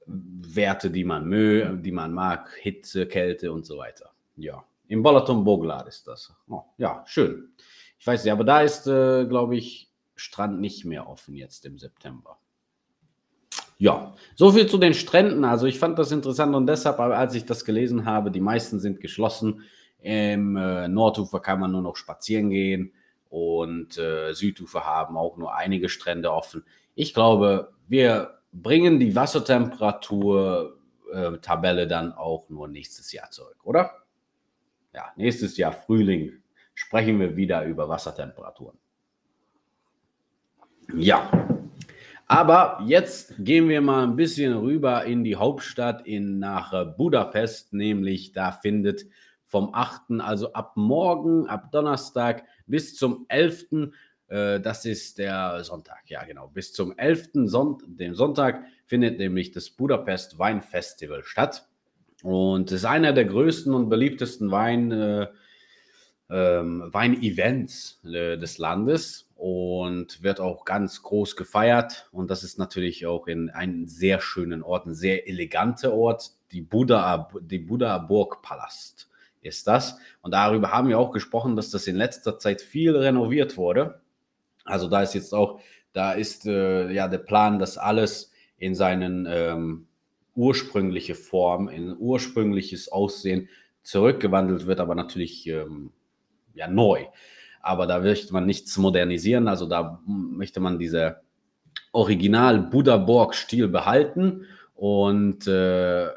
Werte, 0.06 0.90
die 0.90 1.04
man 1.04 1.28
mö, 1.28 1.76
die 1.78 1.92
man 1.92 2.12
mag, 2.12 2.50
Hitze, 2.60 3.06
Kälte 3.06 3.52
und 3.52 3.66
so 3.66 3.78
weiter. 3.78 4.10
Ja, 4.36 4.64
im 4.88 5.02
Balaton 5.02 5.44
Boglar 5.44 5.86
ist 5.86 6.06
das. 6.08 6.34
Oh, 6.48 6.62
ja, 6.78 7.04
schön. 7.06 7.52
Ich 7.98 8.06
weiß 8.06 8.24
nicht, 8.24 8.32
aber 8.32 8.44
da 8.44 8.62
ist, 8.62 8.86
äh, 8.86 9.26
glaube 9.26 9.56
ich, 9.56 9.91
Strand 10.16 10.60
nicht 10.60 10.84
mehr 10.84 11.08
offen 11.08 11.34
jetzt 11.34 11.66
im 11.66 11.78
September. 11.78 12.38
Ja, 13.78 14.14
so 14.36 14.52
viel 14.52 14.68
zu 14.68 14.78
den 14.78 14.94
Stränden. 14.94 15.44
Also 15.44 15.66
ich 15.66 15.78
fand 15.78 15.98
das 15.98 16.12
interessant 16.12 16.54
und 16.54 16.68
deshalb, 16.68 17.00
als 17.00 17.34
ich 17.34 17.46
das 17.46 17.64
gelesen 17.64 18.04
habe, 18.04 18.30
die 18.30 18.40
meisten 18.40 18.78
sind 18.78 19.00
geschlossen. 19.00 19.62
Im 20.00 20.56
äh, 20.56 20.86
Nordufer 20.88 21.40
kann 21.40 21.58
man 21.58 21.72
nur 21.72 21.82
noch 21.82 21.96
spazieren 21.96 22.50
gehen 22.50 22.92
und 23.28 23.98
äh, 23.98 24.34
Südufer 24.34 24.84
haben 24.84 25.16
auch 25.16 25.36
nur 25.36 25.54
einige 25.54 25.88
Strände 25.88 26.32
offen. 26.32 26.64
Ich 26.94 27.14
glaube, 27.14 27.72
wir 27.88 28.38
bringen 28.52 29.00
die 29.00 29.16
Wassertemperatur-Tabelle 29.16 31.82
äh, 31.82 31.88
dann 31.88 32.12
auch 32.12 32.48
nur 32.50 32.68
nächstes 32.68 33.10
Jahr 33.12 33.30
zurück, 33.30 33.58
oder? 33.64 34.02
Ja, 34.94 35.10
nächstes 35.16 35.56
Jahr 35.56 35.72
Frühling 35.72 36.42
sprechen 36.74 37.18
wir 37.18 37.34
wieder 37.36 37.64
über 37.64 37.88
Wassertemperaturen. 37.88 38.78
Ja, 40.94 41.30
Aber 42.26 42.82
jetzt 42.86 43.34
gehen 43.38 43.68
wir 43.68 43.80
mal 43.80 44.04
ein 44.04 44.16
bisschen 44.16 44.56
rüber 44.56 45.04
in 45.04 45.24
die 45.24 45.36
Hauptstadt, 45.36 46.06
in, 46.06 46.38
nach 46.38 46.72
äh, 46.72 46.84
Budapest, 46.84 47.72
nämlich 47.72 48.32
da 48.32 48.52
findet 48.52 49.06
vom 49.44 49.74
8., 49.74 50.20
also 50.20 50.52
ab 50.52 50.72
morgen, 50.76 51.46
ab 51.46 51.72
Donnerstag 51.72 52.44
bis 52.66 52.96
zum 52.96 53.26
11., 53.28 53.92
äh, 54.28 54.60
das 54.60 54.84
ist 54.84 55.18
der 55.18 55.64
Sonntag, 55.64 56.08
ja 56.08 56.24
genau, 56.24 56.48
bis 56.48 56.72
zum 56.72 56.96
11., 56.96 57.30
Son 57.44 57.78
dem 57.86 58.14
Sonntag 58.14 58.64
findet 58.86 59.18
nämlich 59.18 59.50
das 59.50 59.70
Budapest 59.70 60.38
Weinfestival 60.38 61.24
statt. 61.24 61.68
Und 62.22 62.70
es 62.70 62.78
ist 62.78 62.84
einer 62.86 63.12
der 63.12 63.24
größten 63.24 63.74
und 63.74 63.88
beliebtesten 63.88 64.50
Wein, 64.50 64.90
äh, 64.90 65.26
ähm, 66.30 66.88
Weinevents 66.92 68.00
äh, 68.04 68.38
des 68.38 68.56
Landes 68.58 69.31
und 69.42 70.22
wird 70.22 70.38
auch 70.38 70.64
ganz 70.64 71.02
groß 71.02 71.34
gefeiert. 71.34 72.08
Und 72.12 72.30
das 72.30 72.44
ist 72.44 72.60
natürlich 72.60 73.06
auch 73.06 73.26
in 73.26 73.50
einem 73.50 73.88
sehr 73.88 74.20
schönen 74.20 74.62
Ort, 74.62 74.86
ein 74.86 74.94
sehr 74.94 75.26
eleganter 75.26 75.92
Ort, 75.92 76.30
die 76.52 76.60
Buddha, 76.60 77.28
die 77.40 77.58
Buddha 77.58 77.98
Burgpalast 77.98 79.10
ist 79.40 79.66
das. 79.66 79.98
Und 80.20 80.30
darüber 80.30 80.70
haben 80.70 80.88
wir 80.88 81.00
auch 81.00 81.10
gesprochen, 81.10 81.56
dass 81.56 81.70
das 81.70 81.88
in 81.88 81.96
letzter 81.96 82.38
Zeit 82.38 82.60
viel 82.60 82.96
renoviert 82.96 83.56
wurde. 83.56 84.00
Also 84.64 84.86
da 84.86 85.02
ist 85.02 85.14
jetzt 85.14 85.34
auch, 85.34 85.58
da 85.92 86.12
ist 86.12 86.46
äh, 86.46 86.92
ja 86.92 87.08
der 87.08 87.18
Plan, 87.18 87.58
dass 87.58 87.78
alles 87.78 88.30
in 88.58 88.76
seinen 88.76 89.26
ähm, 89.28 89.88
ursprüngliche 90.36 91.16
Form, 91.16 91.68
in 91.68 91.96
ursprüngliches 91.98 92.92
Aussehen 92.92 93.48
zurückgewandelt 93.82 94.66
wird, 94.66 94.78
aber 94.78 94.94
natürlich 94.94 95.48
ähm, 95.48 95.90
ja 96.54 96.68
neu. 96.68 97.06
Aber 97.62 97.86
da 97.86 98.00
möchte 98.00 98.32
man 98.32 98.44
nichts 98.44 98.76
modernisieren, 98.76 99.48
also 99.48 99.66
da 99.66 100.00
möchte 100.06 100.60
man 100.60 100.78
diese 100.78 101.22
Original 101.92 102.58
Buddha 102.58 102.96
Borg 102.96 103.34
Stil 103.34 103.68
behalten 103.68 104.46
und 104.74 105.46
äh, 105.46 106.08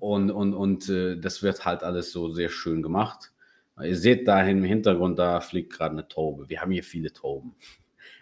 und, 0.00 0.30
und, 0.30 0.52
und 0.52 0.88
äh, 0.90 1.16
das 1.16 1.42
wird 1.42 1.64
halt 1.64 1.82
alles 1.82 2.12
so 2.12 2.28
sehr 2.28 2.50
schön 2.50 2.82
gemacht. 2.82 3.32
Ihr 3.82 3.96
seht 3.96 4.28
da 4.28 4.42
im 4.42 4.62
Hintergrund, 4.62 5.18
da 5.18 5.40
fliegt 5.40 5.72
gerade 5.72 5.92
eine 5.92 6.06
Taube. 6.06 6.48
Wir 6.48 6.60
haben 6.60 6.72
hier 6.72 6.84
viele 6.84 7.12
Tauben. 7.12 7.56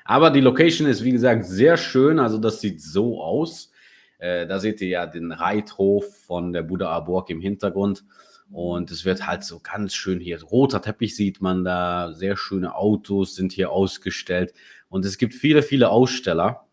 Aber 0.04 0.30
die 0.30 0.40
Location 0.40 0.86
ist, 0.88 1.02
wie 1.02 1.12
gesagt, 1.12 1.44
sehr 1.44 1.76
schön. 1.76 2.20
Also 2.20 2.38
das 2.38 2.60
sieht 2.60 2.80
so 2.80 3.20
aus. 3.20 3.72
Äh, 4.18 4.46
da 4.46 4.60
seht 4.60 4.80
ihr 4.80 4.88
ja 4.88 5.06
den 5.06 5.32
Reithof 5.32 6.04
von 6.24 6.52
der 6.52 6.62
Buddha 6.62 6.98
Burg 7.00 7.30
im 7.30 7.40
Hintergrund. 7.40 8.04
Und 8.52 8.90
es 8.90 9.04
wird 9.04 9.26
halt 9.26 9.44
so 9.44 9.60
ganz 9.60 9.94
schön 9.94 10.20
hier. 10.20 10.42
Roter 10.42 10.82
Teppich 10.82 11.16
sieht 11.16 11.40
man 11.40 11.64
da. 11.64 12.12
Sehr 12.12 12.36
schöne 12.36 12.74
Autos 12.74 13.34
sind 13.34 13.52
hier 13.52 13.70
ausgestellt. 13.70 14.52
Und 14.88 15.06
es 15.06 15.16
gibt 15.16 15.34
viele, 15.34 15.62
viele 15.62 15.88
Aussteller. 15.88 16.66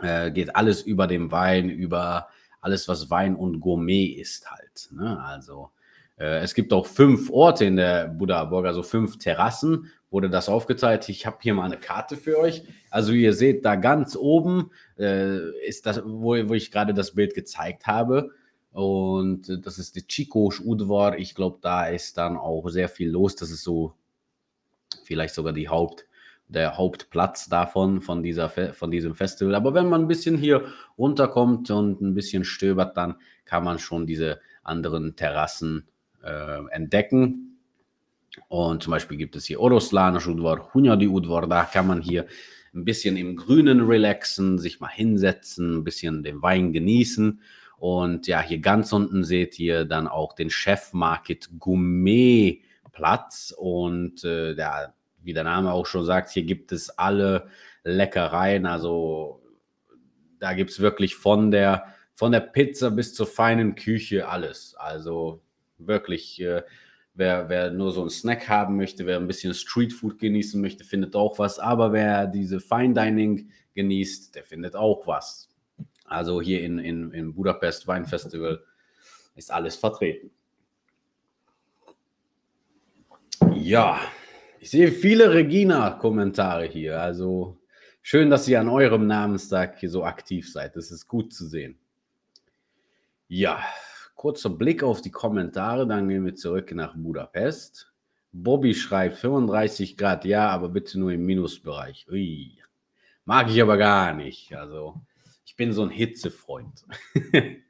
Äh, 0.00 0.30
geht 0.30 0.54
alles 0.54 0.82
über 0.82 1.08
den 1.08 1.32
Wein, 1.32 1.70
über 1.70 2.28
alles, 2.60 2.86
was 2.86 3.10
Wein 3.10 3.34
und 3.34 3.60
Gourmet 3.60 4.06
ist 4.06 4.48
halt. 4.50 4.88
Ne? 4.92 5.20
Also 5.20 5.70
äh, 6.18 6.38
es 6.40 6.54
gibt 6.54 6.72
auch 6.72 6.86
fünf 6.86 7.30
Orte 7.30 7.64
in 7.64 7.76
der 7.76 8.08
Buddha 8.08 8.44
Burg, 8.44 8.66
also 8.66 8.82
fünf 8.82 9.18
Terrassen, 9.18 9.90
wurde 10.10 10.30
das 10.30 10.48
aufgeteilt. 10.48 11.08
Ich 11.08 11.26
habe 11.26 11.38
hier 11.40 11.54
mal 11.54 11.64
eine 11.64 11.78
Karte 11.78 12.16
für 12.16 12.38
euch. 12.38 12.62
Also 12.90 13.12
ihr 13.12 13.32
seht 13.32 13.64
da 13.64 13.76
ganz 13.76 14.16
oben 14.16 14.70
äh, 14.98 15.50
ist 15.66 15.86
das, 15.86 16.02
wo, 16.04 16.36
wo 16.48 16.54
ich 16.54 16.70
gerade 16.70 16.94
das 16.94 17.14
Bild 17.14 17.34
gezeigt 17.34 17.86
habe. 17.86 18.30
Und 18.72 19.64
das 19.64 19.78
ist 19.78 19.96
die 19.96 20.06
Chikos 20.06 20.60
Udvar. 20.60 21.18
Ich 21.18 21.34
glaube, 21.34 21.58
da 21.60 21.86
ist 21.86 22.16
dann 22.18 22.36
auch 22.36 22.68
sehr 22.68 22.88
viel 22.88 23.10
los. 23.10 23.34
Das 23.34 23.50
ist 23.50 23.62
so 23.62 23.94
vielleicht 25.04 25.34
sogar 25.34 25.52
die 25.52 25.68
Haupt, 25.68 26.06
der 26.48 26.76
Hauptplatz 26.76 27.48
davon, 27.48 28.00
von, 28.00 28.22
dieser, 28.22 28.48
von 28.48 28.90
diesem 28.90 29.14
Festival. 29.14 29.54
Aber 29.54 29.74
wenn 29.74 29.88
man 29.88 30.02
ein 30.02 30.08
bisschen 30.08 30.36
hier 30.36 30.66
runterkommt 30.96 31.70
und 31.70 32.00
ein 32.00 32.14
bisschen 32.14 32.44
stöbert, 32.44 32.96
dann 32.96 33.16
kann 33.44 33.64
man 33.64 33.78
schon 33.78 34.06
diese 34.06 34.40
anderen 34.62 35.16
Terrassen 35.16 35.88
äh, 36.22 36.66
entdecken. 36.70 37.58
Und 38.48 38.82
zum 38.82 38.92
Beispiel 38.92 39.16
gibt 39.16 39.36
es 39.36 39.46
hier 39.46 39.60
Oroslanisch 39.60 40.28
Udvar, 40.28 40.72
Hunyadi 40.72 41.08
Udvar, 41.08 41.46
da 41.46 41.64
kann 41.64 41.86
man 41.86 42.00
hier 42.00 42.26
ein 42.74 42.84
bisschen 42.84 43.16
im 43.16 43.36
Grünen 43.36 43.80
relaxen, 43.80 44.58
sich 44.58 44.80
mal 44.80 44.90
hinsetzen, 44.90 45.78
ein 45.78 45.84
bisschen 45.84 46.22
den 46.22 46.42
Wein 46.42 46.72
genießen. 46.72 47.40
Und 47.78 48.26
ja, 48.26 48.42
hier 48.42 48.58
ganz 48.58 48.92
unten 48.92 49.22
seht 49.22 49.58
ihr 49.58 49.84
dann 49.84 50.08
auch 50.08 50.34
den 50.34 50.50
Chef 50.50 50.92
Market 50.92 51.48
Gourmet 51.58 52.62
Platz. 52.92 53.54
Und 53.56 54.24
äh, 54.24 54.54
ja, 54.54 54.92
wie 55.22 55.32
der 55.32 55.44
Name 55.44 55.72
auch 55.72 55.86
schon 55.86 56.04
sagt, 56.04 56.30
hier 56.30 56.42
gibt 56.42 56.72
es 56.72 56.90
alle 56.90 57.46
Leckereien. 57.84 58.66
Also 58.66 59.40
da 60.40 60.54
gibt 60.54 60.70
es 60.70 60.80
wirklich 60.80 61.14
von 61.14 61.52
der, 61.52 61.94
von 62.14 62.32
der 62.32 62.40
Pizza 62.40 62.90
bis 62.90 63.14
zur 63.14 63.28
feinen 63.28 63.76
Küche 63.76 64.28
alles. 64.28 64.74
Also 64.76 65.40
wirklich, 65.78 66.40
äh, 66.40 66.62
wer, 67.14 67.48
wer 67.48 67.70
nur 67.70 67.92
so 67.92 68.00
einen 68.00 68.10
Snack 68.10 68.48
haben 68.48 68.76
möchte, 68.76 69.06
wer 69.06 69.18
ein 69.18 69.28
bisschen 69.28 69.54
Streetfood 69.54 70.18
genießen 70.18 70.60
möchte, 70.60 70.82
findet 70.82 71.14
auch 71.14 71.38
was. 71.38 71.60
Aber 71.60 71.92
wer 71.92 72.26
diese 72.26 72.58
Fine 72.58 72.94
Dining 72.94 73.50
genießt, 73.74 74.34
der 74.34 74.42
findet 74.42 74.74
auch 74.74 75.06
was. 75.06 75.47
Also 76.08 76.40
hier 76.40 76.62
in, 76.62 76.78
in, 76.78 77.12
in 77.12 77.34
Budapest 77.34 77.86
Weinfestival 77.86 78.62
ist 79.34 79.52
alles 79.52 79.76
vertreten. 79.76 80.30
Ja, 83.54 84.00
ich 84.60 84.70
sehe 84.70 84.90
viele 84.90 85.32
Regina-Kommentare 85.32 86.64
hier. 86.64 87.00
Also 87.00 87.58
schön, 88.02 88.30
dass 88.30 88.48
ihr 88.48 88.60
an 88.60 88.68
eurem 88.68 89.06
Namenstag 89.06 89.78
hier 89.78 89.90
so 89.90 90.04
aktiv 90.04 90.50
seid. 90.52 90.76
Das 90.76 90.90
ist 90.90 91.06
gut 91.06 91.32
zu 91.32 91.46
sehen. 91.46 91.78
Ja, 93.28 93.62
kurzer 94.14 94.50
Blick 94.50 94.82
auf 94.82 95.00
die 95.00 95.10
Kommentare, 95.10 95.86
dann 95.86 96.08
gehen 96.08 96.24
wir 96.24 96.34
zurück 96.34 96.72
nach 96.74 96.94
Budapest. 96.96 97.92
Bobby 98.32 98.74
schreibt 98.74 99.16
35 99.16 99.96
Grad, 99.96 100.24
ja, 100.24 100.48
aber 100.48 100.68
bitte 100.68 100.98
nur 100.98 101.12
im 101.12 101.24
Minusbereich. 101.24 102.06
Ui. 102.10 102.58
Mag 103.24 103.50
ich 103.50 103.60
aber 103.60 103.76
gar 103.76 104.14
nicht. 104.14 104.54
Also, 104.56 105.00
ich 105.48 105.56
bin 105.56 105.72
so 105.72 105.82
ein 105.82 105.88
Hitzefreund. 105.88 106.84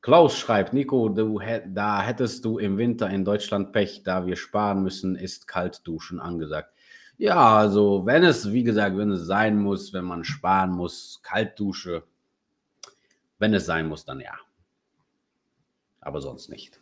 Klaus 0.00 0.36
schreibt, 0.36 0.72
Nico, 0.72 1.08
du, 1.08 1.38
da 1.64 2.02
hättest 2.02 2.44
du 2.44 2.58
im 2.58 2.76
Winter 2.76 3.08
in 3.08 3.24
Deutschland 3.24 3.72
Pech, 3.72 4.02
da 4.02 4.26
wir 4.26 4.34
sparen 4.34 4.82
müssen, 4.82 5.14
ist 5.14 5.46
Kaltduschen 5.46 6.18
angesagt. 6.18 6.74
Ja, 7.18 7.56
also 7.56 8.04
wenn 8.04 8.24
es, 8.24 8.52
wie 8.52 8.64
gesagt, 8.64 8.96
wenn 8.96 9.12
es 9.12 9.26
sein 9.26 9.62
muss, 9.62 9.92
wenn 9.92 10.04
man 10.06 10.24
sparen 10.24 10.72
muss, 10.72 11.20
Kaltdusche, 11.22 12.02
wenn 13.38 13.54
es 13.54 13.64
sein 13.64 13.86
muss, 13.86 14.04
dann 14.04 14.18
ja. 14.18 14.34
Aber 16.00 16.20
sonst 16.20 16.48
nicht. 16.48 16.80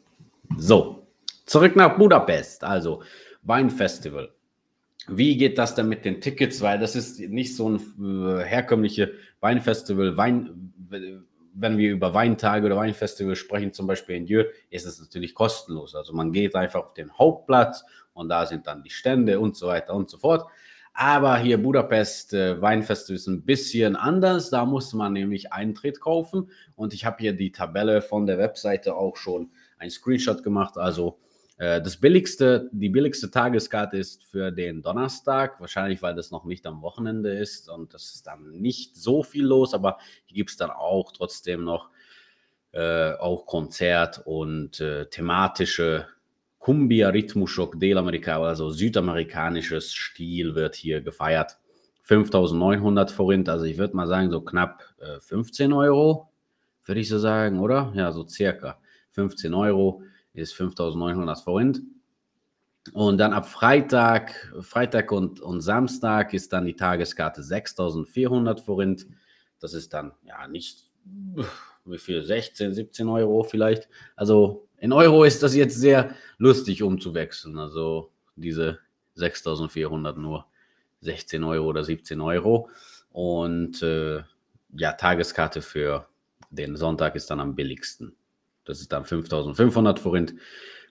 So, 0.57 1.09
zurück 1.45 1.77
nach 1.77 1.99
Budapest, 1.99 2.65
also 2.65 3.03
Weinfestival. 3.43 4.35
Wie 5.09 5.37
geht 5.37 5.59
das 5.59 5.75
denn 5.75 5.89
mit 5.89 6.05
den 6.05 6.21
Tickets? 6.21 6.61
Weil 6.61 6.79
das 6.79 6.97
ist 6.97 7.21
nicht 7.21 7.55
so 7.57 7.69
ein 7.69 7.77
äh, 7.77 8.45
herkömmliche 8.45 9.13
Weinfestival, 9.41 10.17
Wein 10.17 10.73
wenn 11.55 11.79
wir 11.79 11.93
über 11.93 12.13
Weintage 12.13 12.67
oder 12.67 12.77
Weinfestival 12.77 13.37
sprechen, 13.37 13.73
zum 13.73 13.87
Beispiel 13.87 14.17
in 14.17 14.27
Dieu, 14.27 14.45
ist 14.71 14.87
es 14.87 15.01
natürlich 15.01 15.35
kostenlos. 15.35 15.95
Also 15.95 16.13
man 16.13 16.33
geht 16.33 16.55
einfach 16.57 16.85
auf 16.85 16.95
den 16.95 17.17
Hauptplatz 17.17 17.85
und 18.13 18.29
da 18.29 18.45
sind 18.47 18.67
dann 18.67 18.83
die 18.83 18.91
Stände 18.91 19.39
und 19.41 19.57
so 19.57 19.69
weiter 19.69 19.95
und 19.95 20.11
so 20.11 20.19
fort. 20.19 20.47
Aber 20.93 21.39
hier 21.39 21.61
Budapest 21.61 22.35
äh, 22.35 22.61
Weinfestival 22.61 23.17
ist 23.17 23.27
ein 23.27 23.45
bisschen 23.45 23.97
anders. 23.97 24.51
Da 24.51 24.65
muss 24.65 24.93
man 24.93 25.13
nämlich 25.13 25.53
Eintritt 25.53 26.01
kaufen. 26.01 26.51
Und 26.77 26.95
ich 26.95 27.05
habe 27.05 27.17
hier 27.19 27.33
die 27.33 27.51
Tabelle 27.51 28.01
von 28.01 28.27
der 28.27 28.39
Webseite 28.39 28.95
auch 28.95 29.17
schon 29.17 29.51
ein 29.79 29.91
Screenshot 29.91 30.45
gemacht. 30.45 30.79
Also 30.79 31.19
das 31.57 31.99
billigste, 31.99 32.69
die 32.73 32.89
billigste 32.89 33.31
Tageskarte 33.31 33.97
ist 33.97 34.25
für 34.25 34.51
den 34.51 34.83
Donnerstag, 34.83 35.61
wahrscheinlich 35.61 36.03
weil 36.03 36.17
das 36.17 36.33
noch 36.33 36.45
nicht 36.45 36.67
am 36.67 36.83
Wochenende 36.83 37.33
ist 37.33 37.69
und 37.69 37.95
das 37.95 38.13
ist 38.15 38.27
dann 38.27 38.51
nicht 38.51 38.97
so 38.97 39.23
viel 39.23 39.45
los, 39.45 39.73
aber 39.73 39.99
hier 40.27 40.35
gibt 40.35 40.51
es 40.51 40.57
dann 40.57 40.71
auch 40.71 41.13
trotzdem 41.13 41.63
noch 41.63 41.91
äh, 42.75 43.13
auch 43.13 43.47
Konzert 43.47 44.23
und 44.25 44.81
äh, 44.81 45.07
thematische 45.07 46.09
Cumbia 46.59 47.11
Ritmuschock 47.11 47.79
Delamerika, 47.79 48.43
also 48.43 48.71
südamerikanisches 48.71 49.93
Stil 49.93 50.57
wird 50.57 50.75
hier 50.75 51.01
gefeiert. 51.01 51.59
5900 52.03 53.11
Forint, 53.11 53.49
also 53.49 53.65
ich 53.65 53.79
würde 53.79 53.95
mal 53.95 54.09
sagen 54.09 54.31
so 54.31 54.41
knapp 54.41 54.83
äh, 54.99 55.21
15 55.21 55.73
Euro, 55.73 56.31
würde 56.85 57.01
ich 57.01 57.09
so 57.09 57.19
sagen, 57.19 57.61
oder? 57.61 57.93
Ja, 57.95 58.11
so 58.11 58.27
circa 58.27 58.79
15 59.13 59.55
Euro 59.55 60.03
ist 60.35 60.55
5900 60.55 61.41
Forint. 61.41 61.81
Und 62.93 63.17
dann 63.19 63.33
ab 63.33 63.49
Freitag, 63.49 64.53
Freitag 64.61 65.11
und, 65.11 65.41
und 65.41 65.63
Samstag 65.63 66.35
ist 66.35 66.53
dann 66.53 66.67
die 66.67 66.77
Tageskarte 66.77 67.43
6400 67.43 68.61
Forint. 68.61 69.07
Das 69.59 69.73
ist 69.73 69.95
dann 69.95 70.13
ja 70.23 70.47
nicht, 70.47 70.85
wie 71.87 71.99
viel, 71.99 72.23
16, 72.23 72.75
17 72.75 73.09
Euro 73.09 73.43
vielleicht. 73.43 73.89
Also 74.17 74.69
in 74.77 74.93
Euro 74.93 75.25
ist 75.25 75.43
das 75.43 75.55
jetzt 75.55 75.81
sehr 75.81 76.15
lustig 76.37 76.83
umzuwechseln. 76.83 77.59
Also 77.59 78.11
diese 78.37 78.81
6400 79.15 80.19
nur 80.19 80.47
16 81.01 81.43
Euro 81.43 81.69
oder 81.69 81.85
17 81.85 82.21
Euro. 82.21 82.69
Und 83.11 83.83
äh, 83.83 84.23
ja, 84.77 84.93
Tageskarte 84.93 85.63
für 85.63 86.07
den 86.51 86.77
Sonntag 86.77 87.15
ist 87.15 87.31
dann 87.31 87.41
am 87.41 87.55
billigsten. 87.55 88.15
Das 88.65 88.81
ist 88.81 88.93
dann 88.93 89.05
5500 89.05 89.99
Forint. 89.99 90.35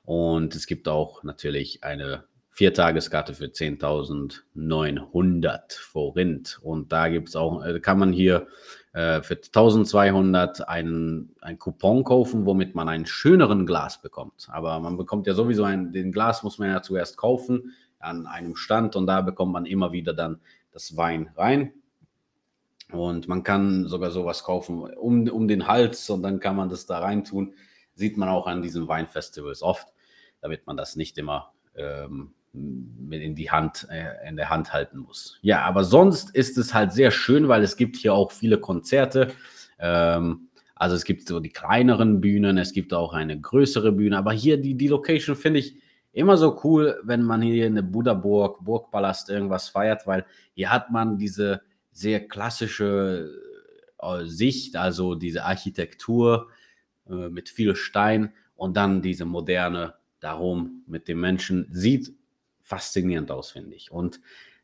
Und 0.05 0.55
es 0.55 0.67
gibt 0.67 0.87
auch 0.87 1.23
natürlich 1.23 1.83
eine 1.83 2.25
Viertageskarte 2.49 3.33
für 3.33 3.45
10.900 3.45 5.79
Forint. 5.79 6.59
Und 6.61 6.91
da 6.91 7.07
gibt 7.07 7.29
es 7.29 7.35
auch, 7.35 7.65
äh, 7.65 7.79
kann 7.79 7.97
man 7.97 8.13
hier 8.13 8.45
äh, 8.93 9.21
für 9.23 9.35
1200 9.35 10.69
einen, 10.69 11.35
ein 11.41 11.57
Coupon 11.57 12.03
kaufen, 12.03 12.45
womit 12.45 12.75
man 12.75 12.89
einen 12.89 13.07
schöneren 13.07 13.65
Glas 13.65 13.99
bekommt. 14.01 14.47
Aber 14.51 14.79
man 14.79 14.97
bekommt 14.97 15.25
ja 15.25 15.33
sowieso 15.33 15.63
ein, 15.63 15.91
den 15.91 16.11
Glas 16.11 16.43
muss 16.43 16.59
man 16.59 16.69
ja 16.69 16.83
zuerst 16.83 17.17
kaufen 17.17 17.73
an 17.97 18.27
einem 18.27 18.55
Stand 18.55 18.95
und 18.95 19.07
da 19.07 19.21
bekommt 19.21 19.51
man 19.51 19.65
immer 19.65 19.91
wieder 19.91 20.13
dann 20.13 20.41
das 20.71 20.95
Wein 20.95 21.31
rein. 21.35 21.73
Und 22.93 23.27
man 23.27 23.43
kann 23.43 23.87
sogar 23.87 24.11
sowas 24.11 24.43
kaufen 24.43 24.81
um, 24.81 25.27
um 25.27 25.47
den 25.47 25.67
Hals 25.67 26.09
und 26.09 26.23
dann 26.23 26.39
kann 26.39 26.55
man 26.55 26.69
das 26.69 26.85
da 26.85 26.99
rein 26.99 27.23
tun. 27.23 27.53
Sieht 27.95 28.17
man 28.17 28.29
auch 28.29 28.47
an 28.47 28.61
diesen 28.61 28.87
Weinfestivals 28.87 29.61
oft, 29.61 29.87
damit 30.41 30.65
man 30.67 30.77
das 30.77 30.95
nicht 30.95 31.17
immer 31.17 31.53
ähm, 31.75 32.33
in 32.53 33.35
die 33.35 33.49
Hand, 33.49 33.87
äh, 33.89 34.27
in 34.27 34.35
der 34.35 34.49
Hand 34.49 34.73
halten 34.73 34.99
muss. 34.99 35.39
Ja, 35.41 35.63
aber 35.63 35.83
sonst 35.83 36.35
ist 36.35 36.57
es 36.57 36.73
halt 36.73 36.91
sehr 36.93 37.11
schön, 37.11 37.47
weil 37.47 37.63
es 37.63 37.77
gibt 37.77 37.97
hier 37.97 38.13
auch 38.13 38.31
viele 38.31 38.59
Konzerte. 38.59 39.31
Ähm, 39.79 40.49
also 40.75 40.95
es 40.95 41.03
gibt 41.03 41.27
so 41.27 41.39
die 41.39 41.49
kleineren 41.49 42.21
Bühnen, 42.21 42.57
es 42.57 42.73
gibt 42.73 42.93
auch 42.93 43.13
eine 43.13 43.39
größere 43.39 43.91
Bühne, 43.91 44.17
aber 44.17 44.33
hier 44.33 44.57
die, 44.57 44.75
die 44.75 44.87
Location 44.87 45.35
finde 45.35 45.59
ich 45.59 45.77
immer 46.11 46.37
so 46.37 46.59
cool, 46.63 46.99
wenn 47.03 47.23
man 47.23 47.41
hier 47.41 47.65
in 47.65 47.75
der 47.75 47.81
Buddha-Burg, 47.81 48.63
Burgpalast 48.63 49.29
irgendwas 49.29 49.69
feiert, 49.69 50.05
weil 50.05 50.25
hier 50.53 50.71
hat 50.71 50.91
man 50.91 51.17
diese 51.17 51.61
sehr 51.93 52.27
klassische 52.27 53.31
äh, 54.01 54.25
Sicht, 54.25 54.75
also 54.75 55.15
diese 55.15 55.45
Architektur 55.45 56.49
äh, 57.09 57.29
mit 57.29 57.49
viel 57.49 57.75
Stein 57.75 58.33
und 58.55 58.75
dann 58.75 59.01
diese 59.01 59.25
moderne 59.25 59.93
darum 60.19 60.83
mit 60.87 61.07
den 61.07 61.19
Menschen. 61.19 61.67
Sieht 61.71 62.13
faszinierend 62.61 63.31
aus, 63.31 63.51
finde 63.51 63.75
ich. 63.75 63.91
Und 63.91 64.19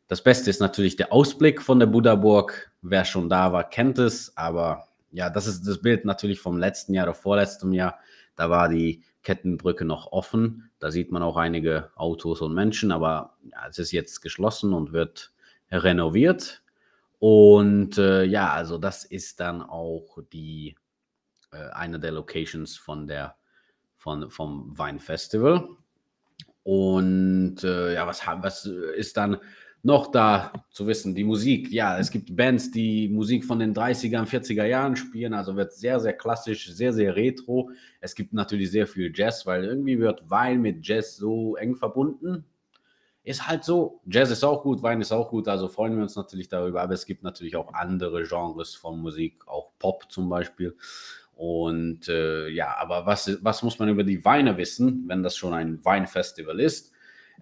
das 0.08 0.24
Beste 0.24 0.50
ist 0.50 0.60
natürlich 0.60 0.96
der 0.96 1.14
Ausblick 1.14 1.62
von 1.62 1.80
der 1.80 1.86
Buddha-Burg. 1.86 2.72
Wer 2.82 3.06
schon 3.06 3.30
da 3.30 3.54
war, 3.54 3.70
kennt 3.70 4.00
es. 4.00 4.36
Aber 4.36 4.88
ja, 5.12 5.30
das 5.30 5.48
ist 5.48 5.68
das 5.68 5.82
Bild 5.82 6.06
natürlich 6.06 6.40
vom 6.40 6.58
letzten 6.58 6.94
Jahr 6.94 7.06
oder 7.06 7.14
vorletztem 7.14 7.74
Jahr. 7.74 8.00
Da 8.36 8.50
war 8.50 8.70
die 8.70 9.04
Kettenbrücke 9.22 9.86
noch 9.86 10.12
offen. 10.12 10.72
Da 10.80 10.92
sieht 10.92 11.12
man 11.12 11.22
auch 11.22 11.36
einige 11.38 11.92
Autos 11.96 12.42
und 12.42 12.56
Menschen. 12.56 12.92
Aber 12.92 13.36
ja, 13.52 13.68
es 13.70 13.78
ist 13.78 13.92
jetzt 13.92 14.22
geschlossen 14.22 14.74
und 14.74 14.94
wird 14.94 15.32
renoviert. 15.70 16.64
Und 17.20 17.98
äh, 17.98 18.24
ja, 18.24 18.54
also 18.54 18.78
das 18.78 19.04
ist 19.04 19.40
dann 19.40 19.62
auch 19.62 20.18
die 20.32 20.76
äh, 21.52 21.70
eine 21.72 22.00
der 22.00 22.12
Locations 22.12 22.78
von 22.78 23.08
der 23.08 23.36
von, 23.98 24.32
vom 24.32 24.78
Weinfestival. 24.78 25.68
Und 26.64 27.64
äh, 27.64 27.94
ja, 27.94 28.08
was, 28.08 28.26
was 28.26 28.66
ist 28.66 29.18
dann 29.18 29.38
noch 29.84 30.12
da 30.12 30.54
zu 30.72 30.88
wissen? 30.88 31.16
Die 31.16 31.24
Musik. 31.24 31.70
Ja, 31.72 32.00
es 32.00 32.12
gibt 32.12 32.36
Bands, 32.36 32.72
die 32.72 33.10
Musik 33.10 33.44
von 33.46 33.60
den 33.60 33.74
30er, 33.74 34.26
40er 34.26 34.66
Jahren 34.66 34.96
spielen, 34.96 35.34
also 35.34 35.56
wird 35.56 35.74
sehr, 35.74 36.00
sehr 36.00 36.14
klassisch, 36.14 36.72
sehr, 36.72 36.94
sehr 36.94 37.16
retro. 37.16 37.72
Es 38.00 38.16
gibt 38.16 38.34
natürlich 38.34 38.72
sehr 38.72 38.88
viel 38.88 39.12
Jazz, 39.14 39.46
weil 39.46 39.66
irgendwie 39.66 40.00
wird 40.00 40.30
Wein 40.30 40.62
mit 40.62 40.86
Jazz 40.88 41.18
so 41.18 41.56
eng 41.56 41.76
verbunden. 41.76 42.46
Ist 43.30 43.48
halt 43.48 43.64
so. 43.64 44.02
Jazz 44.08 44.32
ist 44.32 44.44
auch 44.44 44.64
gut, 44.64 44.82
Wein 44.82 45.02
ist 45.02 45.12
auch 45.12 45.30
gut, 45.30 45.48
also 45.48 45.68
freuen 45.68 45.96
wir 45.96 46.02
uns 46.02 46.16
natürlich 46.16 46.50
darüber. 46.50 46.82
Aber 46.82 46.96
es 46.96 47.06
gibt 47.06 47.22
natürlich 47.22 47.56
auch 47.56 47.76
andere 47.76 48.24
Genres 48.24 48.74
von 48.74 49.00
Musik, 49.00 49.48
auch 49.48 49.70
Pop 49.78 50.12
zum 50.12 50.30
Beispiel. 50.30 50.76
Und 51.36 52.08
äh, 52.08 52.48
ja, 52.48 52.76
aber 52.80 53.06
was, 53.06 53.38
was 53.44 53.62
muss 53.62 53.78
man 53.78 53.88
über 53.88 54.04
die 54.04 54.26
Weine 54.26 54.58
wissen, 54.58 55.04
wenn 55.06 55.22
das 55.22 55.38
schon 55.38 55.54
ein 55.54 55.86
Weinfestival 55.86 56.60
ist? 56.60 56.92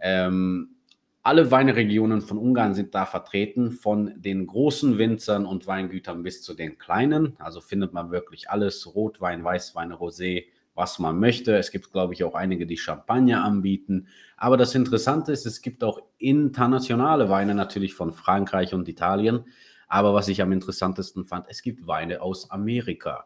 Ähm, 0.01 0.75
alle 1.23 1.51
Weinregionen 1.51 2.19
von 2.19 2.37
Ungarn 2.37 2.73
sind 2.73 2.93
da 2.93 3.05
vertreten, 3.05 3.71
von 3.71 4.21
den 4.21 4.45
großen 4.45 4.97
Winzern 4.97 5.45
und 5.45 5.67
Weingütern 5.67 6.21
bis 6.21 6.41
zu 6.41 6.53
den 6.53 6.77
kleinen. 6.77 7.37
Also 7.39 7.61
findet 7.61 7.93
man 7.93 8.11
wirklich 8.11 8.49
alles: 8.49 8.93
Rotwein, 8.93 9.41
Weißwein, 9.41 9.93
Rosé, 9.93 10.47
was 10.77 10.99
man 10.99 11.19
möchte. 11.19 11.57
Es 11.57 11.71
gibt, 11.71 11.91
glaube 11.91 12.13
ich, 12.13 12.23
auch 12.23 12.35
einige, 12.35 12.67
die 12.67 12.77
Champagner 12.77 13.43
anbieten. 13.43 14.07
Aber 14.37 14.55
das 14.55 14.75
Interessante 14.75 15.31
ist, 15.31 15.45
es 15.45 15.61
gibt 15.61 15.83
auch 15.83 15.99
internationale 16.19 17.29
Weine 17.29 17.55
natürlich 17.55 17.95
von 17.95 18.13
Frankreich 18.13 18.73
und 18.73 18.87
Italien. 18.87 19.45
Aber 19.87 20.13
was 20.13 20.27
ich 20.27 20.41
am 20.41 20.51
interessantesten 20.51 21.25
fand, 21.25 21.47
es 21.49 21.63
gibt 21.63 21.87
Weine 21.87 22.21
aus 22.21 22.51
Amerika. 22.51 23.25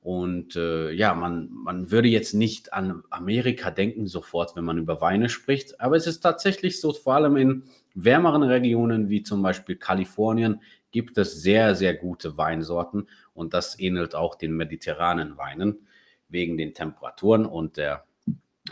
Und 0.00 0.56
äh, 0.56 0.90
ja, 0.92 1.14
man, 1.14 1.48
man 1.52 1.90
würde 1.90 2.08
jetzt 2.08 2.34
nicht 2.34 2.72
an 2.72 3.02
Amerika 3.10 3.70
denken 3.70 4.06
sofort, 4.06 4.56
wenn 4.56 4.64
man 4.64 4.78
über 4.78 5.00
Weine 5.00 5.28
spricht, 5.28 5.80
aber 5.80 5.96
es 5.96 6.08
ist 6.08 6.20
tatsächlich 6.20 6.80
so, 6.80 6.92
vor 6.92 7.14
allem 7.14 7.36
in 7.36 7.64
wärmeren 7.94 8.42
Regionen 8.42 9.10
wie 9.10 9.22
zum 9.22 9.42
Beispiel 9.42 9.76
Kalifornien 9.76 10.60
gibt 10.90 11.18
es 11.18 11.40
sehr, 11.40 11.76
sehr 11.76 11.94
gute 11.94 12.36
Weinsorten 12.36 13.06
und 13.32 13.54
das 13.54 13.78
ähnelt 13.78 14.16
auch 14.16 14.34
den 14.34 14.56
mediterranen 14.56 15.36
Weinen 15.36 15.86
wegen 16.32 16.56
den 16.56 16.74
Temperaturen 16.74 17.46
und, 17.46 17.76
der, 17.76 18.04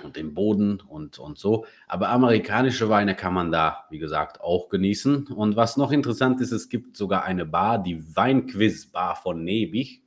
und 0.03 0.16
dem 0.16 0.35
Boden 0.35 0.81
und, 0.81 1.18
und 1.18 1.38
so. 1.38 1.66
Aber 1.87 2.09
amerikanische 2.09 2.88
Weine 2.88 3.14
kann 3.14 3.35
man 3.35 3.53
da, 3.53 3.85
wie 3.90 3.99
gesagt, 3.99 4.40
auch 4.40 4.68
genießen. 4.68 5.29
Und 5.29 5.57
was 5.57 5.77
noch 5.77 5.92
interessant 5.92 6.40
ist, 6.40 6.53
es 6.53 6.68
gibt 6.68 6.96
sogar 6.96 7.25
eine 7.25 7.46
Bar, 7.46 7.83
die 7.83 8.16
Weinquiz-Bar 8.16 9.16
von 9.16 9.44
Nebig 9.44 10.03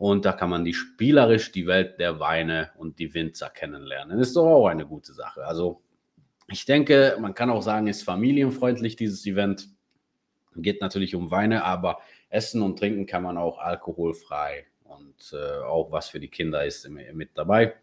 und 0.00 0.24
da 0.24 0.32
kann 0.32 0.48
man 0.48 0.64
die 0.64 0.72
spielerisch 0.72 1.52
die 1.52 1.66
Welt 1.66 2.00
der 2.00 2.20
Weine 2.20 2.70
und 2.78 2.98
die 2.98 3.12
Winzer 3.12 3.50
kennenlernen. 3.50 4.18
Das 4.18 4.28
ist 4.28 4.36
doch 4.36 4.46
auch 4.46 4.66
eine 4.66 4.86
gute 4.86 5.12
Sache. 5.12 5.44
Also 5.44 5.82
ich 6.48 6.64
denke, 6.64 7.18
man 7.20 7.34
kann 7.34 7.50
auch 7.50 7.60
sagen, 7.60 7.86
ist 7.86 8.02
familienfreundlich 8.02 8.96
dieses 8.96 9.26
Event. 9.26 9.68
Geht 10.56 10.80
natürlich 10.80 11.14
um 11.14 11.30
Weine, 11.30 11.64
aber 11.64 11.98
Essen 12.30 12.62
und 12.62 12.78
Trinken 12.78 13.04
kann 13.04 13.22
man 13.22 13.36
auch 13.36 13.58
alkoholfrei 13.58 14.64
und 15.00 15.32
äh, 15.32 15.58
auch 15.62 15.90
was 15.90 16.08
für 16.08 16.20
die 16.20 16.28
Kinder 16.28 16.64
ist 16.64 16.88
mit 16.88 17.30
dabei. 17.34 17.74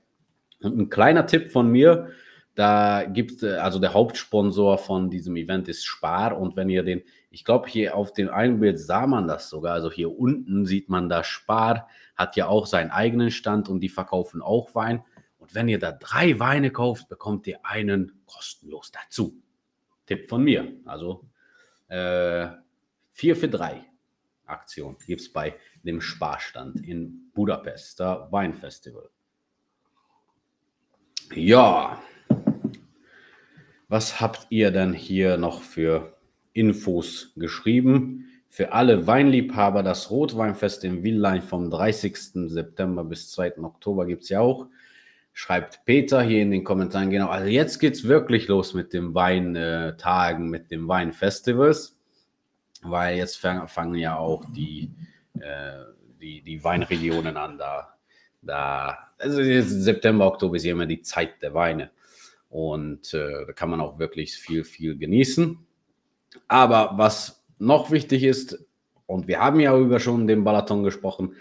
Und 0.62 0.78
ein 0.78 0.90
kleiner 0.90 1.26
Tipp 1.26 1.52
von 1.52 1.70
mir, 1.70 2.10
da 2.56 3.04
gibt 3.04 3.44
es, 3.44 3.60
also 3.60 3.78
der 3.78 3.94
Hauptsponsor 3.94 4.80
von 4.80 5.10
diesem 5.10 5.36
Event 5.36 5.68
ist 5.68 5.86
Spar 5.86 6.38
und 6.40 6.56
wenn 6.56 6.70
ihr 6.70 6.82
den, 6.82 7.04
ich 7.30 7.46
glaube 7.46 7.68
hier 7.68 7.96
auf 7.96 8.14
dem 8.14 8.30
einen 8.30 8.60
Bild 8.60 8.80
sah 8.80 9.06
man 9.06 9.28
das 9.28 9.50
sogar, 9.50 9.74
also 9.74 9.92
hier 9.92 10.18
unten 10.18 10.66
sieht 10.66 10.90
man 10.90 11.08
da 11.08 11.24
Spar, 11.24 11.88
hat 12.16 12.36
ja 12.36 12.48
auch 12.48 12.66
seinen 12.66 12.90
eigenen 12.90 13.30
Stand 13.30 13.70
und 13.70 13.82
die 13.82 13.90
verkaufen 13.90 14.42
auch 14.42 14.74
Wein. 14.74 15.04
Und 15.38 15.54
wenn 15.54 15.68
ihr 15.70 15.78
da 15.78 15.92
drei 15.92 16.40
Weine 16.40 16.72
kauft, 16.72 17.10
bekommt 17.10 17.46
ihr 17.46 17.60
einen 17.64 18.24
kostenlos 18.26 18.92
dazu. 18.92 19.36
Tipp 20.08 20.28
von 20.28 20.44
mir. 20.44 20.74
Also 20.86 21.26
äh, 21.90 22.48
vier 23.12 23.36
für 23.36 23.50
drei 23.50 23.86
Aktion 24.46 24.98
gibt 25.06 25.22
es 25.22 25.32
bei 25.32 25.56
dem 25.88 26.02
Sparstand 26.02 26.86
in 26.86 27.32
Budapest, 27.34 28.00
da 28.00 28.28
Weinfestival. 28.32 29.10
Ja, 31.34 32.00
was 33.90 34.20
habt 34.20 34.48
ihr 34.50 34.72
denn 34.72 34.94
hier 34.94 35.38
noch 35.38 35.62
für 35.62 36.18
Infos 36.52 37.32
geschrieben? 37.38 38.26
Für 38.50 38.74
alle 38.74 39.08
Weinliebhaber 39.08 39.82
das 39.82 40.10
Rotweinfest 40.10 40.84
in 40.84 41.04
Villein 41.04 41.42
vom 41.42 41.70
30. 41.70 42.50
September 42.50 43.06
bis 43.06 43.32
2. 43.32 43.60
Oktober 43.60 44.06
gibt 44.06 44.24
es 44.24 44.30
ja 44.30 44.42
auch. 44.42 44.68
Schreibt 45.32 45.86
Peter 45.86 46.22
hier 46.22 46.42
in 46.42 46.52
den 46.52 46.64
Kommentaren 46.64 47.12
genau. 47.12 47.28
Also 47.28 47.48
jetzt 47.48 47.80
geht 47.80 47.94
es 47.94 48.08
wirklich 48.08 48.48
los 48.48 48.74
mit 48.74 48.92
den 48.92 49.14
Weintagen, 49.14 50.50
mit 50.50 50.72
den 50.72 50.88
Weinfestivals, 50.88 51.98
weil 52.82 53.18
jetzt 53.18 53.38
fangen 53.38 53.96
ja 53.96 54.18
auch 54.18 54.44
die, 54.52 54.86
äh, 54.86 55.07
die, 56.22 56.42
die 56.42 56.64
Weinregionen 56.64 57.38
an. 57.38 57.58
Da, 57.58 57.98
da, 58.42 58.98
also 59.18 59.42
September, 59.44 60.28
Oktober 60.28 60.56
ist 60.56 60.66
ja 60.66 60.72
immer 60.72 60.86
die 60.86 61.02
Zeit 61.02 61.42
der 61.42 61.54
Weine. 61.54 61.92
Und 62.50 63.14
äh, 63.14 63.46
da 63.46 63.54
kann 63.54 63.70
man 63.70 63.82
auch 63.82 64.00
wirklich 64.00 64.36
viel, 64.36 64.64
viel 64.64 64.98
genießen. 64.98 65.58
Aber 66.48 66.94
was 66.96 67.46
noch 67.60 67.92
wichtig 67.92 68.24
ist, 68.24 68.66
und 69.06 69.28
wir 69.28 69.40
haben 69.40 69.60
ja 69.60 69.78
über 69.78 70.00
schon 70.00 70.28
den 70.28 70.44
Balaton 70.44 70.84
gesprochen, 70.84 71.36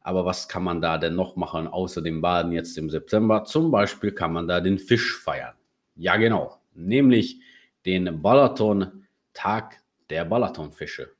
aber 0.00 0.24
was 0.24 0.48
kann 0.48 0.64
man 0.64 0.80
da 0.80 0.98
denn 0.98 1.14
noch 1.14 1.36
machen, 1.36 1.68
außer 1.68 2.02
dem 2.02 2.20
Baden 2.20 2.52
jetzt 2.52 2.76
im 2.76 2.90
September? 2.90 3.44
Zum 3.44 3.70
Beispiel 3.70 4.12
kann 4.12 4.32
man 4.32 4.48
da 4.48 4.60
den 4.60 4.78
Fisch 4.78 5.16
feiern. 5.18 5.54
Ja, 5.94 6.16
genau. 6.16 6.58
Nämlich 6.74 7.40
den 7.86 8.20
Balaton-Tag 8.20 9.80
der 10.10 10.24
Balatonfische. 10.24 11.10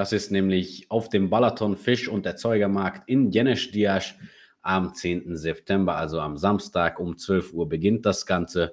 Das 0.00 0.14
ist 0.14 0.30
nämlich 0.30 0.90
auf 0.90 1.10
dem 1.10 1.28
Balaton 1.28 1.76
Fisch- 1.76 2.08
und 2.08 2.24
Erzeugermarkt 2.24 3.06
in 3.06 3.30
Jenesdiasch 3.30 4.16
am 4.62 4.94
10. 4.94 5.36
September, 5.36 5.96
also 5.96 6.20
am 6.20 6.38
Samstag 6.38 6.98
um 6.98 7.18
12 7.18 7.52
Uhr 7.52 7.68
beginnt 7.68 8.06
das 8.06 8.24
Ganze. 8.24 8.72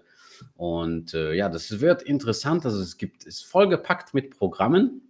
Und 0.55 1.13
äh, 1.13 1.33
ja, 1.33 1.49
das 1.49 1.81
wird 1.81 2.01
interessant. 2.01 2.63
Also 2.63 2.79
es 2.79 2.95
gibt, 2.95 3.25
ist 3.25 3.43
vollgepackt 3.43 4.13
mit 4.13 4.37
Programmen. 4.37 5.01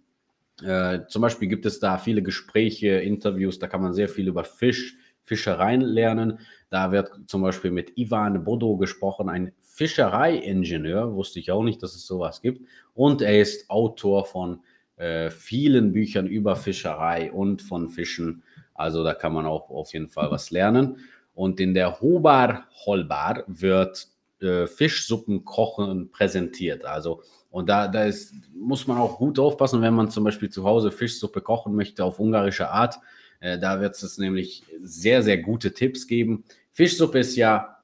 Äh, 0.60 1.02
zum 1.06 1.22
Beispiel 1.22 1.46
gibt 1.46 1.66
es 1.66 1.78
da 1.78 1.98
viele 1.98 2.24
Gespräche, 2.24 2.88
Interviews, 2.88 3.60
da 3.60 3.68
kann 3.68 3.82
man 3.82 3.94
sehr 3.94 4.08
viel 4.08 4.26
über 4.26 4.42
Fisch, 4.42 4.96
Fischereien 5.22 5.82
lernen. 5.82 6.40
Da 6.68 6.90
wird 6.90 7.12
zum 7.28 7.42
Beispiel 7.42 7.70
mit 7.70 7.96
Ivan 7.96 8.42
Bodo 8.42 8.76
gesprochen, 8.76 9.28
ein 9.28 9.52
Fischereiingenieur, 9.60 11.14
wusste 11.14 11.38
ich 11.38 11.52
auch 11.52 11.62
nicht, 11.62 11.80
dass 11.80 11.94
es 11.94 12.08
sowas 12.08 12.42
gibt. 12.42 12.66
Und 12.92 13.22
er 13.22 13.40
ist 13.40 13.70
Autor 13.70 14.24
von 14.24 14.62
äh, 14.98 15.30
vielen 15.30 15.92
Büchern 15.92 16.26
über 16.26 16.56
Fischerei 16.56 17.32
und 17.32 17.62
von 17.62 17.88
Fischen. 17.88 18.42
Also 18.74 19.02
da 19.02 19.14
kann 19.14 19.32
man 19.32 19.46
auch 19.46 19.70
auf 19.70 19.92
jeden 19.92 20.08
Fall 20.08 20.30
was 20.30 20.50
lernen. 20.50 20.98
Und 21.34 21.60
in 21.60 21.74
der 21.74 22.00
Hobar 22.00 22.66
Holbar 22.84 23.44
wird 23.46 24.08
äh, 24.40 24.66
Fischsuppen 24.66 25.44
kochen 25.44 26.10
präsentiert. 26.10 26.84
Also 26.84 27.22
und 27.50 27.68
da, 27.68 27.88
da 27.88 28.04
ist, 28.04 28.34
muss 28.54 28.86
man 28.86 28.98
auch 28.98 29.18
gut 29.18 29.38
aufpassen, 29.38 29.80
wenn 29.82 29.94
man 29.94 30.10
zum 30.10 30.24
Beispiel 30.24 30.50
zu 30.50 30.64
Hause 30.64 30.90
Fischsuppe 30.90 31.40
kochen 31.40 31.74
möchte 31.74 32.04
auf 32.04 32.20
ungarische 32.20 32.70
Art. 32.70 32.98
Äh, 33.40 33.58
da 33.58 33.80
wird 33.80 34.00
es 34.00 34.18
nämlich 34.18 34.64
sehr, 34.82 35.22
sehr 35.22 35.38
gute 35.38 35.72
Tipps 35.72 36.06
geben. 36.06 36.44
Fischsuppe 36.72 37.20
ist 37.20 37.36
ja 37.36 37.77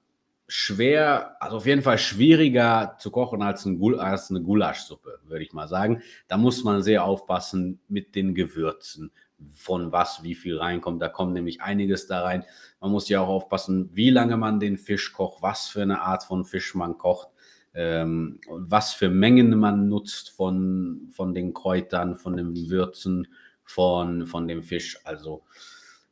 schwer, 0.47 1.37
also 1.41 1.57
auf 1.57 1.67
jeden 1.67 1.83
Fall 1.83 1.99
schwieriger 1.99 2.97
zu 2.99 3.11
kochen 3.11 3.43
als, 3.43 3.65
ein 3.65 3.79
Gul 3.79 3.99
als 3.99 4.31
eine 4.31 4.43
Gulaschsuppe, 4.43 5.21
würde 5.25 5.45
ich 5.45 5.53
mal 5.53 5.69
sagen. 5.69 6.03
Da 6.29 6.37
muss 6.37 6.65
man 6.65 6.83
sehr 6.83 7.05
aufpassen 7.05 7.81
mit 7.89 8.15
den 8.15 8.35
Gewürzen, 8.35 9.11
von 9.55 9.93
was 9.93 10.23
wie 10.23 10.35
viel 10.35 10.59
reinkommt. 10.59 11.01
Da 11.01 11.09
kommt 11.09 11.33
nämlich 11.33 11.63
einiges 11.63 12.07
da 12.07 12.23
rein. 12.23 12.45
Man 12.81 12.91
muss 12.91 13.09
ja 13.09 13.21
auch 13.21 13.29
aufpassen, 13.29 13.91
wie 13.93 14.11
lange 14.11 14.37
man 14.37 14.61
den 14.61 14.79
Fisch 14.79 15.13
kocht, 15.13 15.43
was 15.43 15.69
für 15.69 15.83
eine 15.83 16.03
Art 16.03 16.25
von 16.25 16.45
Fisch 16.45 16.75
man 16.75 16.99
kocht 16.99 17.29
ähm, 17.75 18.39
was 18.49 18.93
für 18.93 19.11
Mengen 19.11 19.59
man 19.59 19.89
nutzt 19.89 20.31
von, 20.31 21.09
von 21.11 21.35
den 21.35 21.53
Kräutern, 21.53 22.17
von 22.17 22.37
den 22.37 22.71
Würzen, 22.71 23.27
von, 23.65 24.27
von 24.27 24.47
dem 24.47 24.63
Fisch. 24.63 24.99
Also 25.05 25.43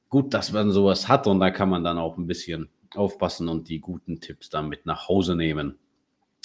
gut, 0.08 0.34
dass 0.34 0.52
man 0.52 0.72
sowas 0.72 1.08
hat 1.08 1.26
und 1.26 1.40
da 1.40 1.50
kann 1.50 1.70
man 1.70 1.84
dann 1.84 1.98
auch 1.98 2.18
ein 2.18 2.26
bisschen 2.26 2.68
aufpassen 2.94 3.48
und 3.48 3.68
die 3.68 3.80
guten 3.80 4.20
Tipps 4.20 4.50
dann 4.50 4.68
mit 4.68 4.86
nach 4.86 5.08
Hause 5.08 5.36
nehmen. 5.36 5.78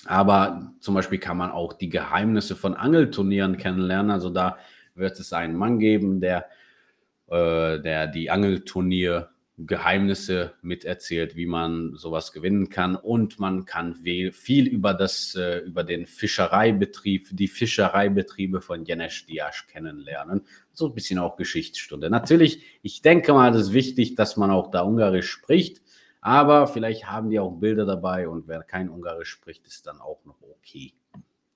Aber 0.06 0.74
zum 0.80 0.96
Beispiel 0.96 1.20
kann 1.20 1.38
man 1.38 1.52
auch 1.52 1.74
die 1.74 1.90
Geheimnisse 1.90 2.56
von 2.56 2.76
Angelturnieren 2.76 3.58
kennenlernen. 3.58 4.12
Also 4.12 4.30
da 4.30 4.58
wird 4.96 5.20
es 5.20 5.34
einen 5.34 5.56
Mann 5.56 5.80
geben, 5.80 6.22
der, 6.22 6.46
äh, 7.30 7.80
der 7.80 8.08
die 8.08 8.30
Angelturnier 8.30 9.30
Geheimnisse 9.60 10.54
miterzählt, 10.62 11.36
wie 11.36 11.48
man 11.48 11.96
sowas 11.96 12.32
gewinnen 12.32 12.70
kann 12.70 12.96
und 12.96 13.40
man 13.40 13.66
kann 13.66 13.96
viel 13.96 14.68
über 14.68 14.94
das, 14.94 15.34
äh, 15.34 15.60
über 15.60 15.84
den 15.84 16.06
Fischereibetrieb, 16.06 17.30
die 17.32 17.48
Fischereibetriebe 17.48 18.62
von 18.62 18.86
Janesh 18.86 19.26
Diasch 19.26 19.66
kennenlernen. 19.66 20.42
So 20.74 20.88
ein 20.88 20.94
bisschen 20.94 21.18
auch 21.18 21.38
Geschichtsstunde. 21.38 22.12
Natürlich, 22.12 22.62
ich 22.84 23.02
denke 23.02 23.34
mal, 23.34 23.56
es 23.56 23.70
ist 23.70 23.74
wichtig, 23.74 24.14
dass 24.14 24.38
man 24.38 24.52
auch 24.52 24.70
da 24.70 24.82
Ungarisch 24.82 25.32
spricht, 25.32 25.82
aber 26.22 26.68
vielleicht 26.68 27.10
haben 27.10 27.30
die 27.30 27.40
auch 27.40 27.52
Bilder 27.52 27.86
dabei 27.86 28.28
und 28.28 28.48
wer 28.48 28.64
kein 28.64 28.90
Ungarisch 28.90 29.30
spricht, 29.30 29.66
ist 29.68 29.88
dann 29.88 30.02
auch 30.02 30.24
noch 30.26 30.42
okay. 30.42 30.94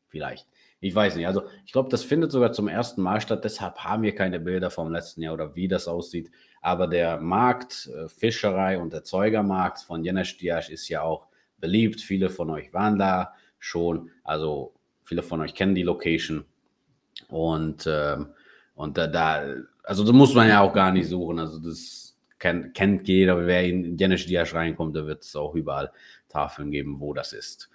Vielleicht. 0.07 0.47
Ich 0.81 0.93
weiß 0.93 1.15
nicht. 1.15 1.27
Also 1.27 1.43
ich 1.65 1.71
glaube, 1.71 1.89
das 1.89 2.03
findet 2.03 2.31
sogar 2.31 2.51
zum 2.51 2.67
ersten 2.67 3.01
Mal 3.01 3.21
statt. 3.21 3.43
Deshalb 3.45 3.77
haben 3.77 4.03
wir 4.03 4.15
keine 4.15 4.39
Bilder 4.39 4.71
vom 4.71 4.91
letzten 4.91 5.21
Jahr 5.21 5.35
oder 5.35 5.55
wie 5.55 5.67
das 5.67 5.87
aussieht. 5.87 6.31
Aber 6.59 6.87
der 6.87 7.19
Markt, 7.19 7.89
äh, 7.95 8.09
Fischerei 8.09 8.77
und 8.79 8.93
Erzeugermarkt 8.93 9.79
von 9.79 10.03
Jenestiasch 10.03 10.69
ist 10.69 10.89
ja 10.89 11.03
auch 11.03 11.27
beliebt. 11.59 12.01
Viele 12.01 12.29
von 12.29 12.49
euch 12.49 12.73
waren 12.73 12.99
da 12.99 13.33
schon. 13.59 14.09
Also 14.23 14.73
viele 15.03 15.23
von 15.23 15.39
euch 15.41 15.53
kennen 15.53 15.75
die 15.75 15.83
Location. 15.83 16.45
Und, 17.29 17.87
ähm, 17.87 18.33
und 18.75 18.97
da, 18.97 19.07
da, 19.07 19.43
also 19.83 20.03
da 20.03 20.11
muss 20.11 20.33
man 20.33 20.49
ja 20.49 20.61
auch 20.61 20.73
gar 20.73 20.91
nicht 20.91 21.07
suchen. 21.07 21.39
Also 21.39 21.59
das 21.59 22.10
kennt, 22.41 22.73
kennt 22.73 23.07
jeder. 23.07 23.47
Wer 23.47 23.63
in 23.63 23.97
Jenestiasch 23.97 24.53
reinkommt, 24.53 24.95
da 24.97 25.05
wird 25.05 25.23
es 25.23 25.35
auch 25.37 25.55
überall 25.55 25.91
Tafeln 26.27 26.71
geben, 26.71 26.99
wo 26.99 27.13
das 27.13 27.31
ist. 27.31 27.69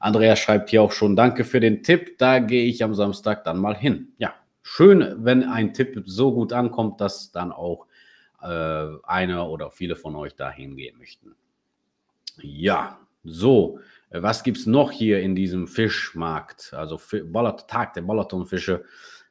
Andreas 0.00 0.40
schreibt 0.40 0.70
hier 0.70 0.82
auch 0.82 0.92
schon, 0.92 1.14
danke 1.14 1.44
für 1.44 1.60
den 1.60 1.82
Tipp. 1.84 2.18
Da 2.18 2.40
gehe 2.40 2.66
ich 2.66 2.82
am 2.82 2.94
Samstag 2.94 3.44
dann 3.44 3.58
mal 3.58 3.76
hin. 3.76 4.08
Ja, 4.18 4.34
schön, 4.62 5.24
wenn 5.24 5.44
ein 5.44 5.74
Tipp 5.74 6.02
so 6.06 6.32
gut 6.32 6.52
ankommt, 6.52 7.00
dass 7.00 7.30
dann 7.30 7.52
auch 7.52 7.86
äh, 8.42 8.86
einer 9.04 9.48
oder 9.48 9.70
viele 9.70 9.96
von 9.96 10.16
euch 10.16 10.34
dahin 10.34 10.76
gehen 10.76 10.98
möchten. 10.98 11.34
Ja, 12.40 13.00
so, 13.24 13.80
was 14.10 14.42
gibt 14.44 14.58
es 14.58 14.66
noch 14.66 14.92
hier 14.92 15.20
in 15.20 15.34
diesem 15.34 15.66
Fischmarkt? 15.66 16.72
Also 16.72 16.98
Tag 17.66 17.94
der 17.94 18.02
Balatonfische. 18.02 18.84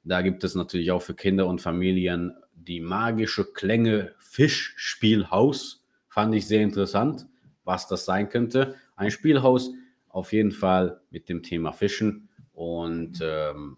Da 0.04 0.22
gibt 0.22 0.44
es 0.44 0.56
natürlich 0.56 0.92
auch 0.92 1.02
für 1.02 1.16
Kinder 1.16 1.48
und 1.48 1.62
Familien 1.62 2.34
die 2.68 2.80
magische 2.80 3.46
Klänge 3.46 4.14
Fischspielhaus. 4.20 5.86
Fand 6.08 6.36
ich 6.36 6.48
sehr 6.48 6.62
interessant, 6.62 7.28
was 7.64 7.88
das 7.88 8.06
sein 8.06 8.30
könnte. 8.30 8.76
Ein 8.96 9.12
Spielhaus 9.12 9.72
auf 10.10 10.34
jeden 10.34 10.52
Fall 10.52 11.02
mit 11.10 11.30
dem 11.30 11.44
Thema 11.44 11.72
Fischen. 11.72 12.30
Und 12.54 13.20
ähm, 13.22 13.78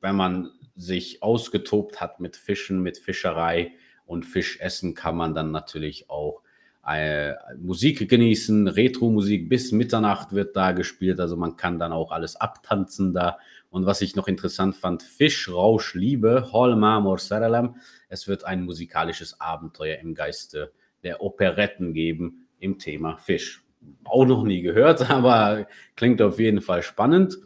wenn 0.00 0.16
man 0.16 0.50
sich 0.76 1.22
ausgetobt 1.22 2.00
hat 2.00 2.20
mit 2.20 2.36
Fischen, 2.36 2.82
mit 2.82 2.98
Fischerei, 2.98 3.72
und 4.08 4.24
Fisch 4.24 4.58
essen 4.60 4.94
kann 4.94 5.16
man 5.16 5.34
dann 5.34 5.52
natürlich 5.52 6.10
auch 6.10 6.42
äh, 6.86 7.34
Musik 7.58 8.08
genießen, 8.08 8.66
Retro-Musik 8.66 9.48
bis 9.48 9.70
Mitternacht 9.70 10.32
wird 10.32 10.56
da 10.56 10.72
gespielt, 10.72 11.20
also 11.20 11.36
man 11.36 11.56
kann 11.56 11.78
dann 11.78 11.92
auch 11.92 12.10
alles 12.10 12.34
abtanzen 12.36 13.12
da. 13.12 13.38
Und 13.70 13.86
was 13.86 14.00
ich 14.00 14.16
noch 14.16 14.28
interessant 14.28 14.76
fand, 14.76 15.02
Fisch, 15.02 15.48
Rausch, 15.50 15.94
Liebe, 15.94 16.52
Hol 16.52 16.74
Marmor 16.76 17.18
Saralam. 17.18 17.76
Es 18.08 18.26
wird 18.26 18.44
ein 18.44 18.64
musikalisches 18.64 19.40
Abenteuer 19.40 19.98
im 19.98 20.14
Geiste 20.14 20.72
der 21.02 21.22
Operetten 21.22 21.92
geben 21.92 22.48
im 22.58 22.78
Thema 22.78 23.18
Fisch. 23.18 23.64
Auch 24.04 24.24
noch 24.24 24.44
nie 24.44 24.62
gehört, 24.62 25.08
aber 25.10 25.66
klingt 25.96 26.22
auf 26.22 26.38
jeden 26.38 26.60
Fall 26.60 26.82
spannend. 26.82 27.36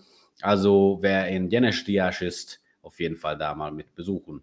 Also 0.40 0.98
wer 1.00 1.28
in 1.28 1.50
Jenestias 1.50 2.22
ist, 2.22 2.60
auf 2.82 2.98
jeden 3.00 3.16
Fall 3.16 3.36
da 3.38 3.54
mal 3.54 3.72
mit 3.72 3.94
besuchen. 3.94 4.42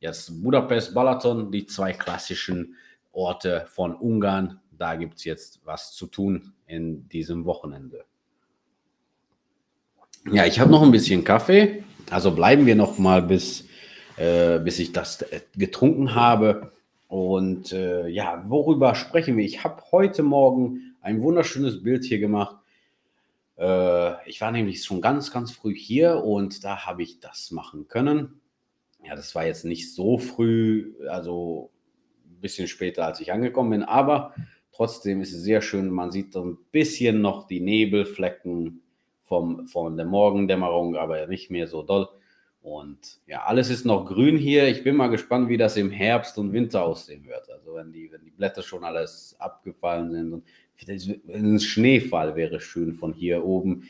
Jetzt 0.00 0.42
Budapest, 0.42 0.94
Balaton, 0.94 1.50
die 1.50 1.66
zwei 1.66 1.92
klassischen 1.92 2.76
Orte 3.12 3.64
von 3.68 3.94
Ungarn. 3.94 4.60
Da 4.70 4.96
gibt 4.96 5.16
es 5.16 5.24
jetzt 5.24 5.60
was 5.64 5.92
zu 5.92 6.06
tun 6.06 6.52
in 6.66 7.08
diesem 7.08 7.44
Wochenende. 7.44 8.04
Ja, 10.30 10.46
ich 10.46 10.58
habe 10.58 10.70
noch 10.70 10.82
ein 10.82 10.90
bisschen 10.90 11.24
Kaffee. 11.24 11.84
Also 12.10 12.34
bleiben 12.34 12.66
wir 12.66 12.76
noch 12.76 12.98
mal 12.98 13.22
bis, 13.22 13.66
äh, 14.16 14.58
bis 14.58 14.78
ich 14.78 14.92
das 14.92 15.22
äh, 15.22 15.40
getrunken 15.56 16.14
habe. 16.14 16.72
Und 17.08 17.72
äh, 17.72 18.08
ja, 18.08 18.44
worüber 18.46 18.94
sprechen 18.94 19.36
wir? 19.36 19.44
Ich 19.44 19.64
habe 19.64 19.82
heute 19.92 20.22
Morgen 20.22 20.96
ein 21.00 21.22
wunderschönes 21.22 21.82
Bild 21.82 22.04
hier 22.04 22.18
gemacht. 22.18 22.56
Äh, 23.58 24.28
ich 24.28 24.40
war 24.40 24.50
nämlich 24.50 24.82
schon 24.82 25.00
ganz, 25.00 25.30
ganz 25.30 25.52
früh 25.52 25.74
hier 25.74 26.24
und 26.24 26.64
da 26.64 26.86
habe 26.86 27.02
ich 27.02 27.20
das 27.20 27.50
machen 27.50 27.88
können 27.88 28.40
ja, 29.06 29.14
das 29.14 29.34
war 29.34 29.46
jetzt 29.46 29.64
nicht 29.64 29.94
so 29.94 30.18
früh, 30.18 30.94
also 31.08 31.70
ein 32.26 32.40
bisschen 32.40 32.68
später, 32.68 33.06
als 33.06 33.20
ich 33.20 33.32
angekommen 33.32 33.70
bin, 33.70 33.82
aber 33.82 34.34
trotzdem 34.72 35.20
ist 35.20 35.32
es 35.32 35.42
sehr 35.42 35.60
schön. 35.60 35.90
Man 35.90 36.10
sieht 36.10 36.32
so 36.32 36.44
ein 36.44 36.58
bisschen 36.72 37.20
noch 37.20 37.46
die 37.46 37.60
Nebelflecken 37.60 38.82
vom, 39.24 39.66
von 39.66 39.96
der 39.96 40.06
Morgendämmerung, 40.06 40.96
aber 40.96 41.26
nicht 41.26 41.50
mehr 41.50 41.66
so 41.66 41.82
doll. 41.82 42.08
Und 42.62 43.20
ja, 43.26 43.42
alles 43.42 43.68
ist 43.68 43.84
noch 43.84 44.06
grün 44.06 44.38
hier. 44.38 44.68
Ich 44.68 44.84
bin 44.84 44.96
mal 44.96 45.08
gespannt, 45.08 45.50
wie 45.50 45.58
das 45.58 45.76
im 45.76 45.90
Herbst 45.90 46.38
und 46.38 46.54
Winter 46.54 46.82
aussehen 46.82 47.26
wird. 47.26 47.50
Also 47.50 47.74
wenn 47.74 47.92
die, 47.92 48.10
wenn 48.10 48.24
die 48.24 48.30
Blätter 48.30 48.62
schon 48.62 48.84
alles 48.84 49.36
abgefallen 49.38 50.12
sind 50.12 50.32
und 50.32 50.44
ein 51.28 51.60
Schneefall 51.60 52.36
wäre 52.36 52.60
schön 52.60 52.94
von 52.94 53.12
hier 53.12 53.44
oben 53.44 53.88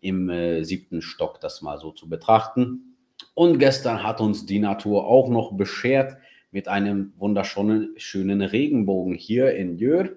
im 0.00 0.28
äh, 0.28 0.64
siebten 0.64 1.02
Stock 1.02 1.40
das 1.40 1.62
mal 1.62 1.78
so 1.78 1.92
zu 1.92 2.08
betrachten. 2.08 2.96
Und 3.34 3.58
gestern 3.58 4.02
hat 4.02 4.20
uns 4.20 4.44
die 4.44 4.58
Natur 4.58 5.06
auch 5.06 5.28
noch 5.28 5.52
beschert 5.52 6.16
mit 6.50 6.68
einem 6.68 7.12
wunderschönen 7.18 7.94
schönen 7.96 8.42
Regenbogen 8.42 9.14
hier 9.14 9.54
in 9.54 9.78
Jör. 9.78 10.10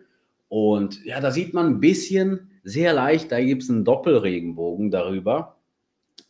Und 0.48 1.04
ja, 1.06 1.20
da 1.20 1.32
sieht 1.32 1.54
man 1.54 1.68
ein 1.68 1.80
bisschen 1.80 2.49
sehr 2.64 2.94
leicht, 2.94 3.32
da 3.32 3.40
gibt 3.42 3.64
es 3.64 3.70
einen 3.70 3.86
Doppelregenbogen 3.86 4.92
darüber. 4.92 5.58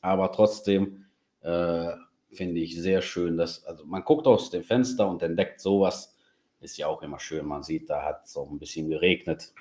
Aber 0.02 0.32
trotzdem 0.32 1.06
äh, 1.42 1.92
finde 2.32 2.60
ich 2.62 2.80
sehr 2.80 3.02
schön, 3.02 3.38
dass, 3.38 3.64
also 3.66 3.86
man 3.86 4.04
guckt 4.04 4.28
aus 4.28 4.50
dem 4.50 4.64
Fenster 4.64 5.08
und 5.08 5.22
entdeckt 5.22 5.60
sowas. 5.60 6.16
Ist 6.62 6.78
ja 6.78 6.88
auch 6.88 7.02
immer 7.02 7.20
schön. 7.20 7.46
Man 7.46 7.64
sieht, 7.64 7.90
da 7.90 8.04
hat 8.04 8.26
es 8.26 8.36
auch 8.36 8.50
ein 8.52 8.60
bisschen 8.60 8.90
geregnet 8.90 9.54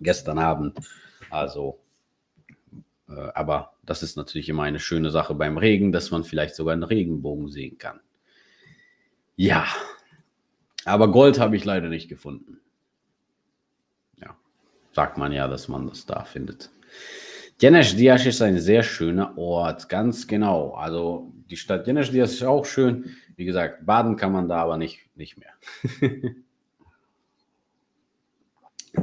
gestern 0.00 0.38
Abend. 0.38 0.78
Also 1.30 1.78
äh, 3.10 3.30
aber 3.34 3.72
das 3.84 4.02
ist 4.02 4.16
natürlich 4.16 4.48
immer 4.48 4.62
eine 4.62 4.80
schöne 4.80 5.10
Sache 5.10 5.34
beim 5.34 5.58
Regen, 5.58 5.92
dass 5.92 6.10
man 6.10 6.24
vielleicht 6.24 6.54
sogar 6.54 6.72
einen 6.72 6.82
Regenbogen 6.82 7.48
sehen 7.48 7.78
kann. 7.78 8.00
Ja, 9.36 9.66
aber 10.84 11.10
Gold 11.10 11.38
habe 11.38 11.56
ich 11.56 11.64
leider 11.64 11.88
nicht 11.88 12.08
gefunden. 12.08 12.60
Sagt 14.92 15.18
man 15.18 15.32
ja, 15.32 15.46
dass 15.48 15.68
man 15.68 15.86
das 15.86 16.06
da 16.06 16.24
findet. 16.24 16.70
Jenes 17.60 17.94
Dias 17.94 18.24
ist 18.24 18.40
ein 18.40 18.58
sehr 18.58 18.82
schöner 18.82 19.36
Ort, 19.36 19.88
ganz 19.88 20.26
genau. 20.26 20.72
Also 20.72 21.32
die 21.50 21.56
Stadt 21.56 21.86
Jenes 21.86 22.10
Dias 22.10 22.32
ist 22.32 22.42
auch 22.42 22.64
schön. 22.64 23.10
Wie 23.36 23.44
gesagt, 23.44 23.84
baden 23.84 24.16
kann 24.16 24.32
man 24.32 24.48
da 24.48 24.62
aber 24.62 24.76
nicht, 24.78 25.00
nicht 25.14 25.36
mehr. 25.38 25.52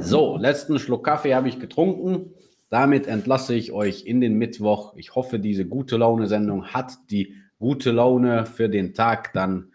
so, 0.00 0.36
letzten 0.36 0.78
Schluck 0.78 1.04
Kaffee 1.04 1.34
habe 1.34 1.48
ich 1.48 1.60
getrunken. 1.60 2.34
Damit 2.68 3.06
entlasse 3.06 3.54
ich 3.54 3.72
euch 3.72 4.04
in 4.04 4.20
den 4.20 4.34
Mittwoch. 4.34 4.94
Ich 4.96 5.14
hoffe, 5.14 5.38
diese 5.38 5.64
gute 5.64 5.96
Laune-Sendung 5.96 6.66
hat 6.66 6.92
die 7.10 7.34
gute 7.58 7.92
Laune 7.92 8.44
für 8.44 8.68
den 8.68 8.92
Tag 8.92 9.32
dann 9.32 9.72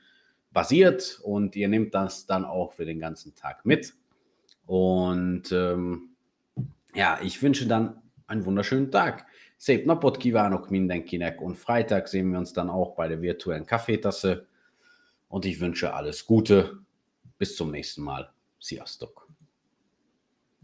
basiert 0.51 1.19
und 1.23 1.55
ihr 1.55 1.67
nehmt 1.67 1.93
das 1.93 2.25
dann 2.25 2.45
auch 2.45 2.73
für 2.73 2.85
den 2.85 2.99
ganzen 2.99 3.33
Tag 3.33 3.65
mit. 3.65 3.93
Und 4.65 5.51
ähm, 5.51 6.09
ja, 6.93 7.19
ich 7.21 7.41
wünsche 7.41 7.67
dann 7.67 8.01
einen 8.27 8.45
wunderschönen 8.45 8.91
Tag. 8.91 9.25
Szép 9.63 9.85
napot 9.85 10.19
kívánok 10.19 10.69
mindenkinek 10.69 11.41
und 11.41 11.55
Freitag 11.55 12.07
sehen 12.09 12.31
wir 12.31 12.39
uns 12.39 12.51
dann 12.51 12.69
auch 12.69 12.95
bei 12.95 13.07
der 13.07 13.21
virtuellen 13.21 13.65
Kaffeetasse 13.65 14.45
und 15.29 15.45
ich 15.45 15.61
wünsche 15.61 15.93
alles 15.93 16.25
Gute. 16.25 16.79
Bis 17.37 17.55
zum 17.55 17.71
nächsten 17.71 18.03
Mal. 18.03 18.29
Sziasztok! 18.59 19.22